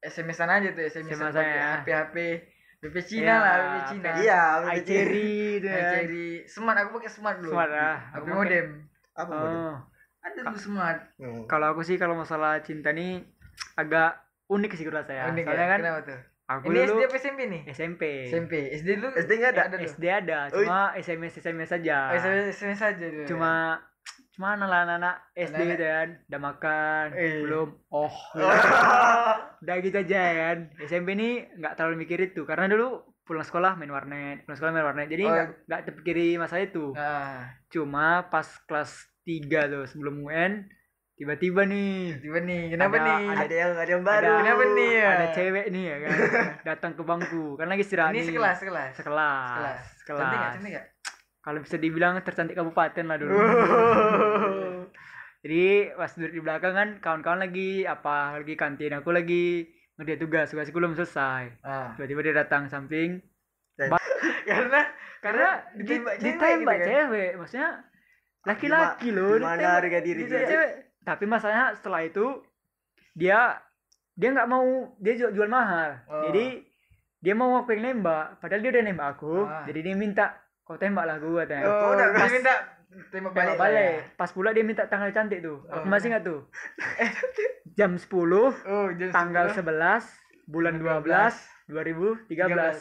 SMS-an 0.00 0.50
aja 0.50 0.68
tuh 0.70 0.82
SMS 0.82 1.12
SMS 1.12 1.32
pakai 1.34 1.52
ya. 1.54 1.68
HP 1.74 1.86
HP 1.88 2.16
BP 2.82 2.96
Cina 3.00 3.22
Iya, 3.22 3.36
lah 3.38 3.54
BP 3.54 3.78
Cina. 3.86 4.10
iya 4.18 4.42
Nah, 4.58 4.74
ya. 5.70 5.88
Cherry 5.94 6.26
smart 6.44 6.78
aku 6.78 6.98
pakai 6.98 7.10
smart 7.10 7.36
dulu. 7.38 7.52
Smart 7.52 7.70
ah. 7.70 7.96
HP 8.10 8.16
Aku 8.18 8.26
modem. 8.28 8.66
apa 9.14 9.28
model? 9.30 9.91
Oh. 10.22 10.28
Ada 10.28 10.40
dulu 10.44 10.54
smart. 10.56 10.98
Hmm. 11.16 11.42
Kalau 11.44 11.66
aku 11.68 11.82
sih 11.82 11.96
kalau 11.96 12.14
masalah 12.14 12.60
cinta 12.60 12.90
nih 12.90 13.26
agak 13.74 14.14
unik 14.46 14.70
sih 14.72 14.84
menurut 14.84 15.02
saya. 15.04 15.26
Unik 15.28 15.44
Soalnya 15.44 15.60
ya? 15.60 15.68
kan 15.68 15.80
Kenapa 15.80 16.00
tuh? 16.04 16.20
aku 16.44 16.64
Ini 16.64 16.78
dulu 16.78 16.92
SD 16.92 17.02
apa 17.02 17.16
SMP 17.18 17.40
nih? 17.44 17.62
SMP. 17.68 18.02
SMP. 18.26 18.52
SD 18.72 18.88
dulu. 18.96 19.08
SD 19.14 19.30
nggak 19.32 19.52
ada? 19.52 19.62
ada 19.64 19.74
tuh. 19.74 19.80
SD 19.84 20.04
ada, 20.06 20.38
cuma 20.48 20.78
SMS 20.94 21.32
SMS 21.36 21.68
saja. 21.70 21.96
Oh, 22.06 22.16
SMS 22.16 22.44
SMS 22.52 22.80
aja 22.80 23.02
dulu. 23.04 23.26
Cuma 23.26 23.52
cuma 24.32 24.54
anak-anak 24.54 25.16
SD 25.34 25.52
Anak-anak- 25.52 25.70
gitu 25.72 25.84
kan, 25.84 26.08
udah 26.24 26.40
makan, 26.40 27.06
Eh. 27.12 27.42
belum, 27.42 27.68
oh, 27.90 28.14
udah 29.62 29.76
gitu 29.78 29.96
aja 29.98 30.18
ya 30.22 30.34
kan. 30.34 30.58
SMP 30.82 31.08
ini 31.12 31.28
nggak 31.52 31.74
terlalu 31.74 31.96
mikir 31.98 32.18
itu, 32.22 32.42
karena 32.42 32.64
dulu 32.66 32.88
pulang 33.22 33.44
sekolah 33.44 33.76
main 33.76 33.88
warnet, 33.88 34.42
pulang 34.42 34.56
sekolah 34.56 34.72
main 34.72 34.86
warnet, 34.86 35.06
jadi 35.06 35.22
Oh. 35.22 35.30
nggak 35.30 35.48
nggak 35.66 35.80
terpikiri 35.84 36.28
masalah 36.36 36.64
itu. 36.64 36.92
Nah, 36.92 37.44
Cuma 37.68 38.06
pas 38.26 38.44
kelas 38.62 39.08
3 39.22 39.38
tuh 39.68 39.84
sebelum 39.84 40.20
UN, 40.20 40.66
tiba-tiba 41.14 41.62
nih 41.62 42.18
tiba 42.18 42.38
nih. 42.38 42.62
Kenapa 42.70 42.96
Ada- 42.96 43.06
nih? 43.06 43.24
ada 43.38 43.54
yang 43.54 43.70
ada 43.72 43.90
yang 43.90 44.02
baru 44.02 44.26
ada, 44.26 44.38
Kenapa 44.40 44.62
nih 44.68 44.90
ya? 44.92 45.08
ada 45.12 45.26
cewek 45.30 45.66
nih 45.68 45.84
ya 45.84 45.96
kan, 45.98 46.10
datang 46.68 46.92
ke 46.92 47.02
bangku, 47.02 47.44
kan 47.54 47.66
lagi 47.66 47.82
istirahat 47.82 48.10
Ini 48.10 48.18
nih. 48.18 48.28
sekelas, 48.28 48.56
sekelas. 48.58 48.90
sekelas, 48.92 49.46
Sekelas. 49.48 49.80
sekelas. 49.96 50.20
Cantik 50.20 50.36
nggak? 50.36 50.52
Cantik 50.52 50.70
nggak? 50.72 50.86
Kalau 51.40 51.58
bisa 51.58 51.76
dibilang 51.76 52.14
tercantik 52.18 52.54
kabupaten 52.54 53.04
lah 53.04 53.16
dulu. 53.16 53.34
Jadi 55.42 55.64
pas 55.92 56.10
duduk 56.12 56.32
di 56.32 56.40
belakang 56.40 56.70
kan 56.72 56.88
kawan-kawan 56.96 57.42
lagi 57.42 57.82
apa 57.82 58.38
lagi 58.38 58.54
kantin 58.54 58.94
aku 58.94 59.10
lagi 59.10 59.66
ngerjain 59.92 60.18
tugas 60.18 60.46
tugasku 60.48 60.70
belum 60.72 60.94
selesai. 60.94 61.50
Ah. 61.60 61.94
Tiba-tiba 61.94 62.20
dia 62.22 62.34
datang 62.36 62.66
samping 62.66 63.18
Karena 64.42 64.86
karena 65.18 65.48
di- 65.74 65.98
ditembak 65.98 66.14
cewek 66.14 66.58
gitu 66.60 66.70
kan? 66.70 66.86
cewek 66.86 67.30
maksudnya 67.34 67.68
laki-laki 68.42 69.08
loh 69.10 69.36
Gimana 69.36 69.78
harga 69.78 69.98
diri 69.98 70.22
cewek. 70.24 70.70
Tapi 71.00 71.24
masalahnya 71.24 71.74
setelah 71.74 72.00
itu 72.00 72.42
dia 73.12 73.58
dia 74.12 74.28
nggak 74.30 74.46
mau 74.46 74.64
dia 74.96 75.14
jual, 75.14 75.32
jual 75.32 75.48
mahal. 75.48 75.98
Oh. 76.06 76.26
Jadi 76.26 76.62
dia 77.18 77.34
mau 77.34 77.54
aku 77.54 77.70
yang 77.72 77.94
nembak, 77.94 78.38
padahal 78.38 78.60
dia 78.60 78.70
udah 78.70 78.82
nembak 78.82 79.08
aku. 79.12 79.34
Ah. 79.42 79.62
Jadi 79.64 79.80
dia 79.80 79.94
minta 79.94 80.26
kau 80.62 80.74
tembak 80.74 81.04
lah 81.04 81.16
gue 81.16 81.32
katanya. 81.38 81.64
Oh, 81.64 81.92
udah 81.92 82.06
dia 82.08 82.18
pas- 82.18 82.32
minta 82.32 82.54
tembak 83.08 83.32
balik. 83.32 83.46
Tembak 83.46 83.46
lah 83.46 83.56
balik. 83.56 83.82
ya. 83.88 84.02
Pas 84.14 84.30
pula 84.30 84.50
dia 84.50 84.64
minta 84.64 84.82
tanggal 84.84 85.10
cantik 85.10 85.40
tuh. 85.40 85.58
Aku 85.66 85.86
Oh. 85.86 85.90
masih 85.90 86.08
ingat 86.08 86.22
tuh. 86.22 86.40
Eh, 87.02 87.10
jam 87.72 87.94
10 87.94 88.52
Oh, 88.62 88.88
jam 88.92 89.08
tanggal 89.10 89.46
11. 89.48 90.02
11 90.04 90.04
bulan 90.44 90.74
Bulan 90.76 91.00
12 91.00 91.34
2013 91.72 92.28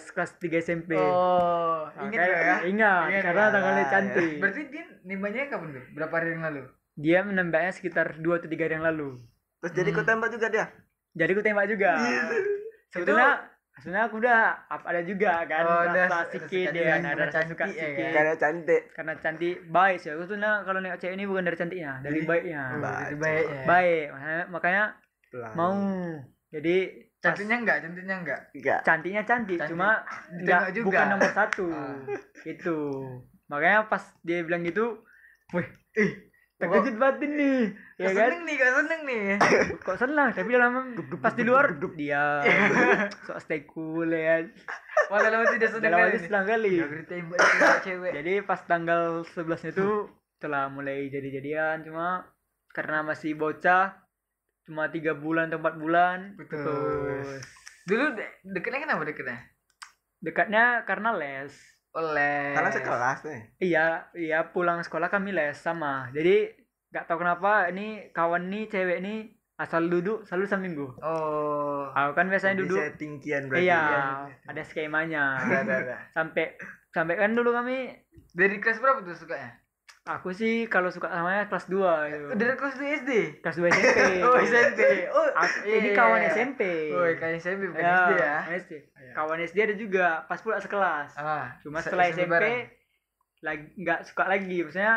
kelas 0.10 0.32
3 0.36 0.60
SMP. 0.60 0.92
Oh, 0.94 1.88
Nah, 1.90 2.04
ingat 2.06 2.20
ya? 2.22 2.56
Ingat, 2.64 3.04
Ingat 3.10 3.24
karena 3.24 3.42
ya? 3.42 3.50
tanggalnya 3.50 3.76
Ah, 3.76 3.82
ya. 3.82 3.90
cantik. 3.90 4.32
Berarti 4.38 4.62
dia 4.68 4.84
nembaknya 5.02 5.44
kapan 5.48 5.70
tuh? 5.72 5.84
Berapa 5.92 6.14
hari 6.14 6.30
yang 6.30 6.44
lalu? 6.44 6.62
Dia 6.94 7.20
menembaknya 7.22 7.72
sekitar 7.72 8.08
2 8.16 8.38
atau 8.38 8.48
3 8.48 8.62
hari 8.62 8.74
yang 8.74 8.86
lalu. 8.86 9.10
Terus 9.60 9.74
jadi 9.74 9.90
kau 9.90 10.00
Hmm. 10.00 10.10
tembak 10.12 10.30
juga 10.30 10.48
dia. 10.48 10.66
Jadi 11.12 11.30
aku 11.30 11.42
tembak 11.42 11.66
juga. 11.68 11.92
Iya. 11.98 12.22
Sebetulnya 12.90 13.30
sebenarnya 13.74 14.06
aku 14.06 14.16
udah 14.18 14.40
ada 14.70 15.02
juga 15.02 15.32
kan 15.44 15.64
Oh, 15.64 15.82
udah 15.82 16.06
rasa 16.06 16.18
ada 16.20 16.30
sikit 16.30 16.50
suka 16.62 16.72
dia 16.72 16.84
kan, 16.84 17.00
ada 17.00 17.08
karena 17.08 17.24
rasa 17.24 17.40
suka 17.42 17.64
cantik 17.64 17.72
ya 17.74 17.86
sikit. 17.86 17.96
kan? 17.98 18.12
Karena 18.14 18.34
cantik. 18.36 18.82
Karena 18.92 19.14
cantik 19.18 19.56
baik 19.68 19.98
sih. 19.98 20.10
Aku 20.10 20.24
tuh 20.26 20.38
nah, 20.38 20.56
kalau 20.62 20.80
nengok 20.80 21.00
cewek 21.00 21.14
ini 21.14 21.24
bukan 21.24 21.44
dari 21.44 21.58
cantiknya, 21.58 21.92
dari 22.00 22.20
baiknya. 22.22 22.62
Baik. 22.78 23.04
itu 23.04 23.16
baik 23.18 23.46
ya. 23.46 23.64
Baik, 23.66 24.06
makanya, 24.12 24.44
makanya 24.50 24.84
Pelan. 25.30 25.54
mau. 25.54 25.76
Jadi 26.50 26.78
Cantiknya 27.22 27.58
enggak? 27.62 27.78
Cantiknya 27.86 28.16
enggak? 28.18 28.40
Enggak. 28.52 28.80
cantiknya 28.82 29.24
cantik, 29.24 29.58
Cantik. 29.62 29.70
cuma 29.72 29.90
enggak 30.34 30.62
juga. 30.74 30.86
bukan 30.90 31.06
nomor 31.14 31.32
satu. 31.32 31.66
Ah. 31.70 31.98
Itu. 32.44 32.78
Makanya 33.46 33.86
pas 33.86 34.02
dia 34.24 34.42
bilang 34.42 34.64
gitu, 34.64 35.04
wih, 35.52 35.68
ih, 36.00 36.12
terkejut 36.56 36.96
batin 36.96 37.36
nih, 37.36 37.60
ya 38.00 38.10
kan? 38.16 38.32
seneng 38.32 38.42
nih, 38.48 38.56
kau 38.56 38.74
seneng 38.80 39.02
nih. 39.04 39.24
Kok 39.86 39.98
senang, 40.00 40.30
tapi 40.32 40.50
dalam 40.56 40.74
pas 41.20 41.34
di 41.36 41.44
luar 41.44 41.76
dia 41.94 42.40
sok 43.28 43.38
stay 43.44 43.68
cool 43.68 44.08
ya. 44.08 44.40
kan. 44.40 44.44
Malah 45.12 45.30
lama 45.30 45.46
tidak 45.52 45.70
seneng 45.76 45.92
Dalam 45.92 46.00
kali 46.00 46.08
hati 46.08 46.18
nih. 46.18 46.26
senang 46.26 46.46
kali. 46.48 46.74
Cewek. 47.84 48.12
Jadi 48.24 48.34
pas 48.48 48.62
tanggal 48.64 49.04
11 49.28 49.72
itu 49.76 49.90
telah 50.42 50.74
mulai 50.74 51.06
jadi-jadian 51.06 51.86
cuma 51.86 52.26
karena 52.74 53.06
masih 53.06 53.38
bocah 53.38 54.01
cuma 54.64 54.88
tiga 54.88 55.14
bulan 55.14 55.48
atau 55.48 55.58
empat 55.58 55.76
bulan 55.76 56.18
Betul. 56.34 56.62
putus. 56.62 57.42
Dulu 57.84 58.04
de- 58.14 58.34
deketnya 58.48 58.80
kenapa 58.80 59.04
deketnya? 59.04 59.40
dekatnya 60.20 60.64
karena 60.84 61.10
les 61.12 61.50
Oleh. 61.92 62.54
Karena 62.54 62.70
sekelas 62.70 63.20
nih. 63.22 63.42
iya 63.60 63.86
iya 64.14 64.40
pulang 64.48 64.80
sekolah 64.80 65.08
kami 65.08 65.32
les 65.32 65.54
sama 65.54 66.08
jadi 66.10 66.54
nggak 66.88 67.06
tahu 67.06 67.20
kenapa 67.20 67.68
ini 67.68 68.12
kawan 68.12 68.48
nih 68.48 68.68
cewek 68.68 69.00
nih 69.00 69.28
asal 69.56 69.84
duduk 69.84 70.24
selalu 70.24 70.46
saminggu 70.46 70.88
Oh. 71.00 71.90
aku 71.90 72.14
kan 72.14 72.28
biasanya 72.28 72.56
Jadi 72.56 72.64
duduk 72.64 72.82
tingkian 72.96 73.44
berarti. 73.46 73.64
iya 73.64 73.82
Iya. 73.82 74.04
ada 74.46 74.62
skemanya 74.62 75.24
Ada, 75.38 75.58
ada, 75.60 75.74
ada. 75.82 75.98
sampai 76.12 76.54
sampai 76.88 77.16
kan 77.16 77.32
dulu 77.32 77.50
kami 77.52 77.92
Dari 78.30 78.58
kelas 78.58 78.78
berapa 78.78 79.02
tuh 79.02 79.12
sukanya? 79.14 79.52
Aku 80.04 80.30
sih 80.32 80.66
kalau 80.66 80.90
suka 80.90 81.08
samanya 81.08 81.46
kelas 81.46 81.68
2 81.68 81.78
gitu. 82.08 82.26
Dari 82.34 82.54
kelas 82.56 82.76
2 82.76 82.98
SD. 83.00 83.12
kelas 83.40 83.56
2 83.56 83.70
SMP 83.70 84.00
Oh, 84.26 84.36
SMP. 84.36 84.82
Oh, 85.08 85.28
Aku- 85.32 85.62
iya, 85.64 85.76
ini 85.78 85.88
iya, 85.88 85.96
kawan 85.96 86.20
iya. 86.20 86.30
SMP 86.32 86.62
Oh, 86.90 87.06
kayak 87.06 87.38
SMP 87.38 87.62
bukan 87.68 87.80
Ya, 87.80 87.94
SD 87.94 88.12
ya. 88.12 88.36
kawan 88.40 88.56
SD. 88.58 88.72
Iya. 88.74 89.12
Kawan 89.14 89.40
SD 89.44 89.58
ada 89.60 89.76
juga 89.76 90.06
pas 90.26 90.40
pula 90.40 90.58
sekelas. 90.58 91.10
Ah, 91.16 91.54
Cuma 91.60 91.78
se- 91.78 91.88
setelah 91.88 92.06
SMP 92.08 92.24
SMP 92.24 92.34
bareng. 92.34 92.58
lagi 93.42 93.66
nggak 93.76 94.00
suka 94.04 94.24
lagi, 94.28 94.58
maksudnya 94.60 94.94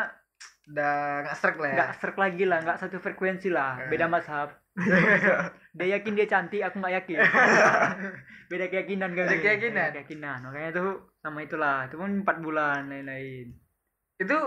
udah 0.65 0.93
nggak 1.21 1.35
strike 1.35 1.57
lah 1.57 1.67
ya. 1.67 1.75
nggak 1.75 1.91
serk 1.95 2.15
lagi 2.15 2.43
lah, 2.43 2.57
nggak 2.59 2.77
satu 2.79 2.97
frekuensi 2.97 3.49
lah, 3.49 3.71
Eh. 3.79 3.87
beda 3.87 4.05
mazhab. 4.05 4.49
dia 5.77 5.87
yakin 5.91 6.13
dia 6.13 6.27
cantik, 6.27 6.61
aku 6.61 6.77
nggak 6.77 6.93
yakin. 6.99 7.17
beda 8.51 8.65
keyakinan 8.67 9.09
kan. 9.11 9.25
Beda 9.27 9.37
keyakinan. 9.39 9.73
Beda 9.87 9.93
keyakinan. 9.95 10.37
Makanya 10.43 10.69
tuh 10.71 10.89
sama 11.15 11.39
itulah, 11.39 11.85
itu 11.85 11.95
pun 11.95 12.21
empat 12.21 12.37
bulan 12.39 12.85
lain-lain. 12.85 13.53
Itu 14.15 14.37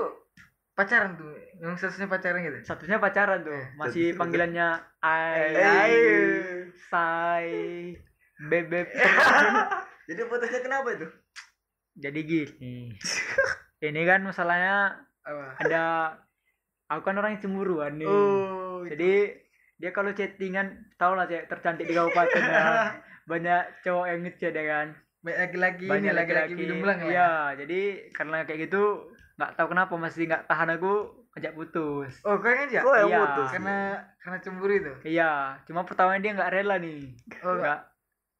pacaran 0.78 1.12
tuh, 1.12 1.34
yang 1.58 1.74
seharusnya 1.74 2.06
pacaran 2.06 2.38
gitu. 2.40 2.58
Satunya 2.62 2.96
pacaran 2.96 3.42
tuh, 3.42 3.50
Eh, 3.50 3.66
masih 3.74 4.04
satu- 4.08 4.18
panggilannya 4.20 4.68
Ai, 5.00 5.58
Ai. 5.58 5.94
Say, 6.86 7.48
Bebek. 8.40 8.86
Jadi 10.08 10.20
putusnya 10.24 10.60
kenapa 10.60 10.94
itu? 10.94 11.06
Jadi 11.94 12.20
gini. 12.22 12.94
Ini 13.80 14.02
kan 14.04 14.22
masalahnya 14.22 15.02
ada 15.58 16.14
aku 16.86 17.02
kan 17.02 17.16
orang 17.16 17.34
yang 17.34 17.42
cemburuan 17.42 17.94
nih. 17.94 18.06
Oh, 18.06 18.82
Jadi 18.82 19.34
dia 19.74 19.90
kalau 19.90 20.10
chattingan 20.10 20.66
tau 20.94 21.12
lah 21.12 21.26
cewek 21.26 21.46
tercantik 21.46 21.84
di 21.84 21.92
kabupaten 21.92 22.38
ya. 22.40 22.94
Banyak 23.30 23.82
cowok 23.82 24.06
yang 24.08 24.20
ngechat 24.22 24.52
ya 24.52 24.64
kan. 24.64 24.88
laki-laki 25.20 25.84
ini 25.84 25.90
Banyak 25.90 26.14
laki-laki 26.14 26.46
laki-laki. 26.48 26.54
minum 26.56 26.78
belang 26.78 26.98
lah. 27.00 27.10
Iya, 27.10 27.30
jadi 27.58 27.80
karena 28.10 28.38
kayak 28.44 28.60
gitu 28.64 28.82
nggak 29.38 29.54
tahu 29.54 29.66
kenapa 29.68 29.94
masih 29.94 30.26
nggak 30.26 30.44
tahan 30.44 30.74
aku 30.74 30.92
ngajak 31.30 31.54
putus. 31.54 32.12
Oh, 32.20 32.36
kau 32.36 32.50
aja? 32.50 32.82
Oh, 32.82 32.94
yang 32.96 33.06
Iya. 33.08 33.18
putus. 33.22 33.48
Karena 33.52 33.78
karena 34.18 34.38
cemburu 34.40 34.72
itu. 34.74 34.92
Iya, 35.06 35.30
cuma 35.62 35.82
pertamanya 35.82 36.20
dia 36.20 36.32
nggak 36.34 36.52
rela 36.52 36.76
nih. 36.76 37.14
Oh, 37.40 37.54
Nggak 37.54 37.78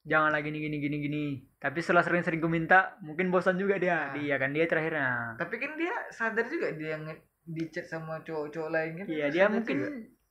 jangan 0.02 0.30
lagi 0.30 0.44
gini 0.44 0.58
gini 0.58 0.76
gini 0.78 0.96
gini. 0.98 1.24
Tapi 1.56 1.78
setelah 1.78 2.00
sering-sering 2.00 2.38
gue 2.38 2.48
minta, 2.48 2.98
mungkin 2.98 3.28
bosan 3.28 3.54
juga 3.54 3.76
dia. 3.76 4.10
Nah. 4.10 4.14
Dia 4.14 4.34
kan 4.36 4.50
dia 4.50 4.64
terakhirnya. 4.64 5.34
Tapi 5.36 5.54
kan 5.56 5.72
dia 5.74 5.94
sadar 6.08 6.46
juga 6.46 6.70
dia 6.72 6.94
nge- 6.96 7.22
di 7.44 7.64
chat 7.68 7.84
sama 7.84 8.18
cowok-cowok 8.20 8.68
lain 8.68 8.92
kan. 8.96 9.06
Iya, 9.06 9.26
dia 9.28 9.46
mungkin 9.46 9.76
juga. 9.76 9.90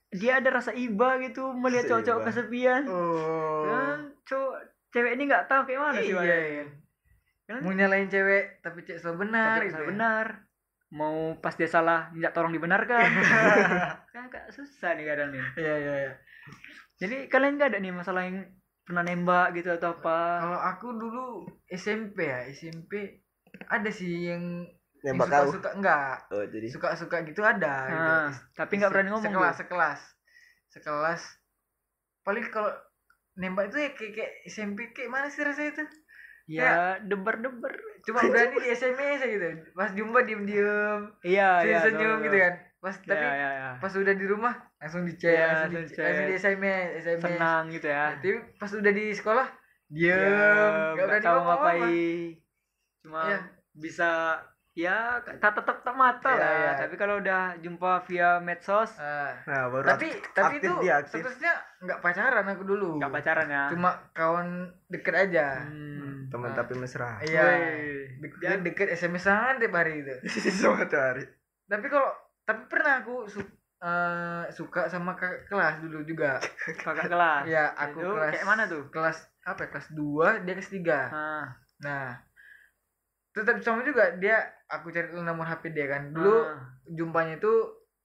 dia 0.10 0.32
ada 0.36 0.50
rasa 0.52 0.72
iba 0.72 1.16
gitu 1.20 1.52
melihat 1.54 1.88
cowok-cowok 1.90 2.22
kesepian. 2.26 2.84
Oh. 2.86 3.64
Kan 3.66 4.00
cowok 4.24 4.56
cewek 4.90 5.12
ini 5.14 5.24
nggak 5.26 5.48
tahu 5.48 5.62
kayak 5.64 5.80
mana 5.82 6.00
sih 6.00 6.12
Iya, 6.12 6.36
iya. 6.52 6.66
Kan 7.46 7.64
Mau 7.64 7.72
nyalain 7.72 8.08
cewek 8.08 8.60
tapi 8.60 8.84
cek 8.84 9.00
selalu 9.00 9.18
benar 9.24 9.56
tapi 9.58 9.68
gitu. 9.70 9.80
ya. 9.80 9.88
benar. 9.88 10.26
Mau 10.88 11.36
pas 11.44 11.52
dia 11.56 11.68
salah 11.68 12.08
minta 12.16 12.32
tolong 12.32 12.56
dibenarkan. 12.56 13.08
kan 14.14 14.22
agak 14.32 14.52
susah 14.56 14.96
nih 14.96 15.06
kadang 15.08 15.36
nih. 15.36 15.44
Iya, 15.60 15.76
iya, 15.84 15.94
iya. 16.08 16.14
Jadi 16.98 17.28
kalian 17.28 17.60
nggak 17.60 17.70
ada 17.76 17.80
nih 17.84 17.94
masalah 17.94 18.24
yang 18.24 18.48
pernah 18.88 19.04
nembak 19.04 19.52
gitu 19.60 19.76
atau 19.76 20.00
apa? 20.00 20.20
Kalau 20.42 20.60
aku 20.64 20.88
dulu 20.96 21.26
SMP 21.68 22.24
ya, 22.24 22.48
SMP 22.48 23.20
ada 23.68 23.90
sih 23.92 24.32
yang 24.32 24.64
Nembak 25.06 25.30
yang 25.30 25.44
kau. 25.44 25.46
suka-suka 25.54 25.70
enggak 25.78 26.16
Oh, 26.34 26.44
jadi 26.50 26.68
suka-suka 26.74 27.18
gitu 27.28 27.42
ada 27.46 27.76
gitu. 27.86 28.02
Nah, 28.02 28.28
tapi 28.58 28.74
nggak 28.82 28.92
berani 28.92 29.10
ngomong. 29.14 29.24
sekelas 29.30 29.56
sekelas 29.62 30.02
sekelas 30.74 31.22
paling 32.26 32.44
kalau 32.50 32.74
nembak 33.38 33.70
itu 33.70 33.78
ya 33.78 33.90
kayak, 33.94 34.12
kayak 34.18 34.32
SMP 34.50 34.92
kayak 34.92 35.10
mana 35.14 35.28
sih 35.30 35.46
rasanya 35.46 35.70
itu 35.78 35.84
Ya, 36.48 36.96
deber-deber. 37.04 37.74
cuma 38.08 38.24
berani 38.32 38.56
di 38.58 38.72
SMS 38.72 39.20
aja 39.20 39.28
gitu 39.28 39.48
pas 39.74 39.92
jumpa 39.92 40.24
diem 40.24 40.48
diem 40.48 41.02
Iya, 41.20 41.60
senyum 41.60 41.68
iya. 41.68 41.80
senyum 41.84 42.18
gitu 42.24 42.38
kan 42.40 42.54
pas 42.78 42.96
Iya, 42.96 43.04
tapi 43.06 43.26
iya, 43.26 43.50
iya. 43.52 43.70
pas 43.78 43.94
udah 43.94 44.14
di 44.14 44.26
rumah 44.26 44.54
langsung 44.78 45.04
di 45.04 45.14
chat 45.14 45.34
Iya, 45.34 45.46
langsung, 45.46 45.70
di, 45.70 45.78
langsung 45.98 46.26
di 46.26 46.36
SMS 46.38 46.88
SMS 46.98 47.22
Senang 47.22 47.64
gitu 47.68 47.88
ya. 47.88 48.04
tapi 48.16 48.30
pas 48.56 48.72
udah 48.72 48.92
di 48.92 49.06
sekolah 49.12 49.48
diem 49.88 50.20
Diam, 50.20 50.74
nggak 50.94 51.06
berani 51.06 51.26
tahu 51.26 51.40
ngapain. 51.42 52.28
Cuma 53.00 53.22
Iya. 53.24 53.40
bisa 53.74 54.10
ya 54.78 55.18
tak 55.26 55.58
tetap 55.58 55.82
tak 55.82 55.92
mata 55.92 56.30
Iya, 56.30 56.38
lah. 56.38 56.54
iya. 56.54 56.72
Tapi 56.78 56.96
kalau 56.96 57.18
udah 57.18 57.58
jumpa 57.58 58.06
via 58.06 58.38
medsos 58.38 58.94
Ah. 58.96 59.34
nah 59.44 59.66
baru 59.68 59.90
tapi 59.90 60.08
tapi 60.32 60.62
itu 60.62 60.70
dia 60.80 61.02
aktif. 61.02 61.18
seterusnya 61.18 61.50
nggak 61.80 61.98
pacaran 61.98 62.46
aku 62.46 62.62
dulu 62.64 62.88
nggak 62.96 63.10
pacaran 63.12 63.48
ya. 63.48 63.66
cuma 63.68 63.90
kawan 64.12 64.48
deket 64.88 65.18
aja 65.20 65.66
Hmm. 65.66 66.30
teman 66.30 66.54
Ah. 66.54 66.56
tapi 66.56 66.74
mesra. 66.76 67.18
iya 67.22 67.42
Wih. 67.42 68.22
deket 68.22 68.62
deket 68.62 68.88
SMS-an 68.94 69.58
tiap 69.58 69.74
hari 69.74 70.00
itu 70.00 70.14
Semua 70.54 70.86
tuh 70.86 71.02
hari. 71.02 71.26
tapi 71.66 71.86
kalau 71.88 72.14
tapi 72.44 72.62
pernah 72.68 73.02
aku 73.02 73.26
su- 73.26 73.44
eh, 73.78 74.44
suka 74.50 74.86
sama 74.86 75.14
kakak 75.14 75.46
kelas 75.48 75.82
dulu 75.82 76.02
juga 76.04 76.38
Kakak 76.86 77.08
kelas. 77.08 77.44
ya 77.46 77.74
aku 77.74 77.98
Itu 77.98 78.14
kelas 78.14 78.32
kayak 78.32 78.46
mana 78.46 78.64
tuh? 78.66 78.84
kelas 78.88 79.18
apa 79.44 79.60
ya, 79.60 79.70
kelas 79.70 79.88
2 79.92 80.46
dia 80.46 80.54
kelas 80.54 80.70
3 80.72 81.02
Ah, 81.10 81.46
nah 81.80 82.14
tetap 83.32 83.58
sama 83.60 83.82
juga 83.82 84.18
dia 84.18 84.38
aku 84.68 84.90
cari 84.90 85.08
dulu 85.08 85.22
nomor 85.22 85.46
HP 85.46 85.72
dia 85.72 85.88
kan 85.88 86.12
dulu 86.12 86.36
ah. 86.38 86.60
jumpanya 86.86 87.36
itu 87.36 87.52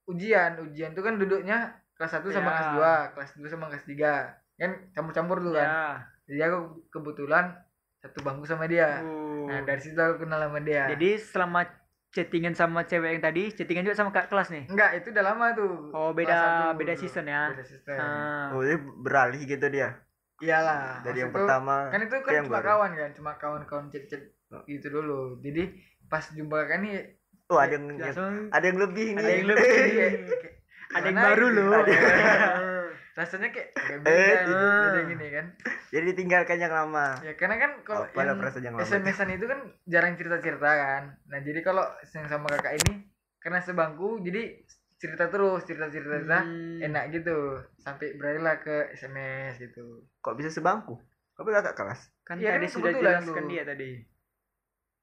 ujian 0.04 0.59
ujian 0.61 0.90
tuh 0.90 1.00
kan 1.00 1.14
duduknya 1.14 1.59
kelas 1.95 2.16
1 2.16 2.26
sama 2.28 2.49
Ya. 2.49 2.57
kelas 2.57 2.71
2 2.73 3.14
kelas 3.14 3.31
2 3.37 3.47
sama 3.49 3.64
kelas 3.69 3.85
3 3.85 4.12
kan 4.57 4.71
campur-campur 4.92 5.38
tuh 5.40 5.52
kan 5.52 5.66
Ya. 5.66 5.87
jadi 6.28 6.40
aku 6.49 6.59
kebetulan 6.88 7.54
satu 7.99 8.19
bangku 8.21 8.42
sama 8.45 8.66
dia 8.66 8.99
Uh. 9.00 9.47
nah 9.47 9.62
dari 9.64 9.78
situ 9.78 9.95
aku 9.95 10.23
kenal 10.23 10.38
sama 10.40 10.59
dia 10.61 10.87
Jadi 10.88 11.09
selama 11.16 11.61
chattingan 12.09 12.52
sama 12.52 12.85
cewek 12.85 13.09
yang 13.11 13.25
tadi, 13.25 13.49
chattingan 13.50 13.83
juga 13.83 13.97
sama 13.97 14.11
kak 14.11 14.28
kelas 14.28 14.50
nih. 14.50 14.69
enggak 14.69 14.90
itu 14.95 15.09
udah 15.09 15.25
lama 15.25 15.47
tuh 15.52 15.73
Oh, 15.90 16.11
beda 16.12 16.28
satu 16.31 16.76
beda 16.76 16.92
dulu. 16.92 17.00
season 17.00 17.25
ya. 17.26 17.42
beda 17.49 17.64
sistem 17.64 17.97
Ah. 17.97 18.52
Oh, 18.52 18.61
jadi 18.61 18.76
beralih 18.99 19.42
gitu 19.42 19.66
dia. 19.66 19.97
iyalah 20.38 21.00
Dari 21.00 21.19
yang 21.19 21.31
maksudku- 21.31 21.38
pertama 21.40 21.76
kan 21.88 22.00
itu 22.00 22.16
kan 22.19 22.33
cuma 22.42 22.52
baru. 22.52 22.66
kawan 22.69 22.90
kan 22.92 23.11
cuma 23.12 23.31
kawan-kawan 23.37 23.87
chat-chat 23.88 24.23
gitu 24.66 24.87
dulu 24.90 25.38
jadi 25.38 25.71
pas 26.12 26.25
jumpa 26.28 26.69
kan 26.69 26.85
nih 26.85 27.16
Oh, 27.49 27.57
ada 27.57 27.73
yang, 27.73 27.85
yang- 27.90 28.00
Langsung 28.00 28.49
ada 28.49 28.64
yang 28.64 28.78
lebih 28.78 29.07
nih. 29.12 29.19
ada 29.19 29.28
yang 29.31 29.47
lebih. 29.47 29.69
kayak- 29.69 29.92
kayak- 29.92 30.57
ada 30.92 31.07
yang 31.07 31.16
baru 31.19 31.47
gitu. 31.47 31.59
loh. 31.59 31.73
Ada 31.75 31.90
yang- 31.90 32.73
rasanya 33.12 33.49
kayak 33.52 33.69
kayak 33.75 34.00
beda 34.00 34.09
Eh, 34.09 34.40
gitu, 34.40 34.57
beda 34.57 35.02
gini 35.07 35.26
kan 35.28 35.47
Jadi 35.92 36.04
ditinggalkan 36.09 36.57
yang 36.57 36.73
lama. 36.73 37.07
ya 37.21 37.33
karena 37.37 37.57
kan 37.59 37.71
kalau 37.85 38.09
lah 38.09 38.25
yang 38.25 38.73
yang? 38.73 38.81
SMS-an 38.81 39.28
itu 39.31 39.45
kan 39.45 39.61
jarang 39.85 40.16
cerita-cerita 40.16 40.64
kan 40.64 41.02
nah 41.28 41.38
jadi 41.38 41.61
kalau 41.61 41.85
yang 42.09 42.25
sama 42.25 42.49
kakak 42.49 42.81
ini 42.81 43.04
karena 43.37 43.61
sebangku 43.61 44.16
jadi 44.25 44.64
cerita 44.97 45.28
terus 45.28 45.61
cerita-cerita 45.62 46.40
Hmm. 46.40 46.81
enak 46.81 47.12
gitu 47.12 47.37
sampai 47.76 48.16
beralihlah 48.16 48.57
ke 48.57 48.97
SMS 48.97 49.61
gitu 49.61 50.09
Kok 50.16 50.33
bisa 50.33 50.49
sebangku? 50.49 50.97
Kok 51.35 51.45
kakak 51.45 51.76
kelas? 51.76 52.00
kan 52.25 52.40
Iya, 52.40 52.57
tadi 52.57 52.64
kan 52.64 52.73
sudah 52.73 52.92
jelaskan 52.97 53.45
dia 53.45 53.62
tadi 53.69 53.92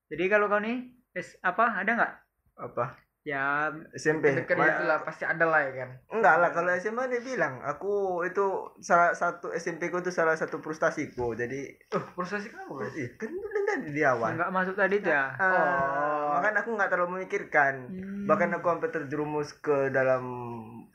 jadi 0.09 0.23
kalau 0.27 0.49
kau 0.49 0.57
nih 0.57 0.97
es 1.11 1.37
apa 1.39 1.63
ada 1.75 1.91
nggak? 1.91 2.13
Apa? 2.59 2.85
Ya 3.21 3.67
SMP 3.93 4.31
dekat 4.31 4.55
itu 4.55 4.83
lah 4.83 5.03
pasti 5.03 5.21
ada 5.21 5.43
lah 5.43 5.59
ya 5.61 5.73
kan. 5.75 5.89
Enggak 6.09 6.35
lah 6.39 6.49
kalau 6.49 6.71
SMA 6.73 7.03
dia 7.07 7.19
bilang 7.19 7.59
aku 7.61 8.23
itu 8.23 8.45
salah 8.79 9.11
satu 9.11 9.51
SMP 9.51 9.91
ku 9.91 9.99
itu 9.99 10.09
salah 10.09 10.33
satu 10.33 10.57
frustasiku 10.57 11.35
jadi 11.35 11.67
oh 11.91 12.03
proses 12.15 12.47
kenapa 12.47 12.79
bro? 12.79 12.87
Ih, 12.89 13.11
kan 13.15 13.29
udah 13.29 13.63
tadi 13.67 13.89
di 13.91 14.01
awal. 14.01 14.33
Nggak 14.33 14.51
masuk 14.51 14.75
tadi 14.75 14.95
tuh 14.99 15.11
ya 15.11 15.35
Ah, 15.35 15.45
Oh. 15.45 16.39
makanya 16.39 16.63
aku 16.63 16.69
nggak 16.73 16.89
terlalu 16.89 17.09
memikirkan. 17.17 17.73
Hmm. 17.91 18.23
bahkan 18.23 18.49
aku 18.51 18.65
sampai 18.67 18.89
terjerumus 18.89 19.49
ke 19.59 19.91
dalam 19.91 20.23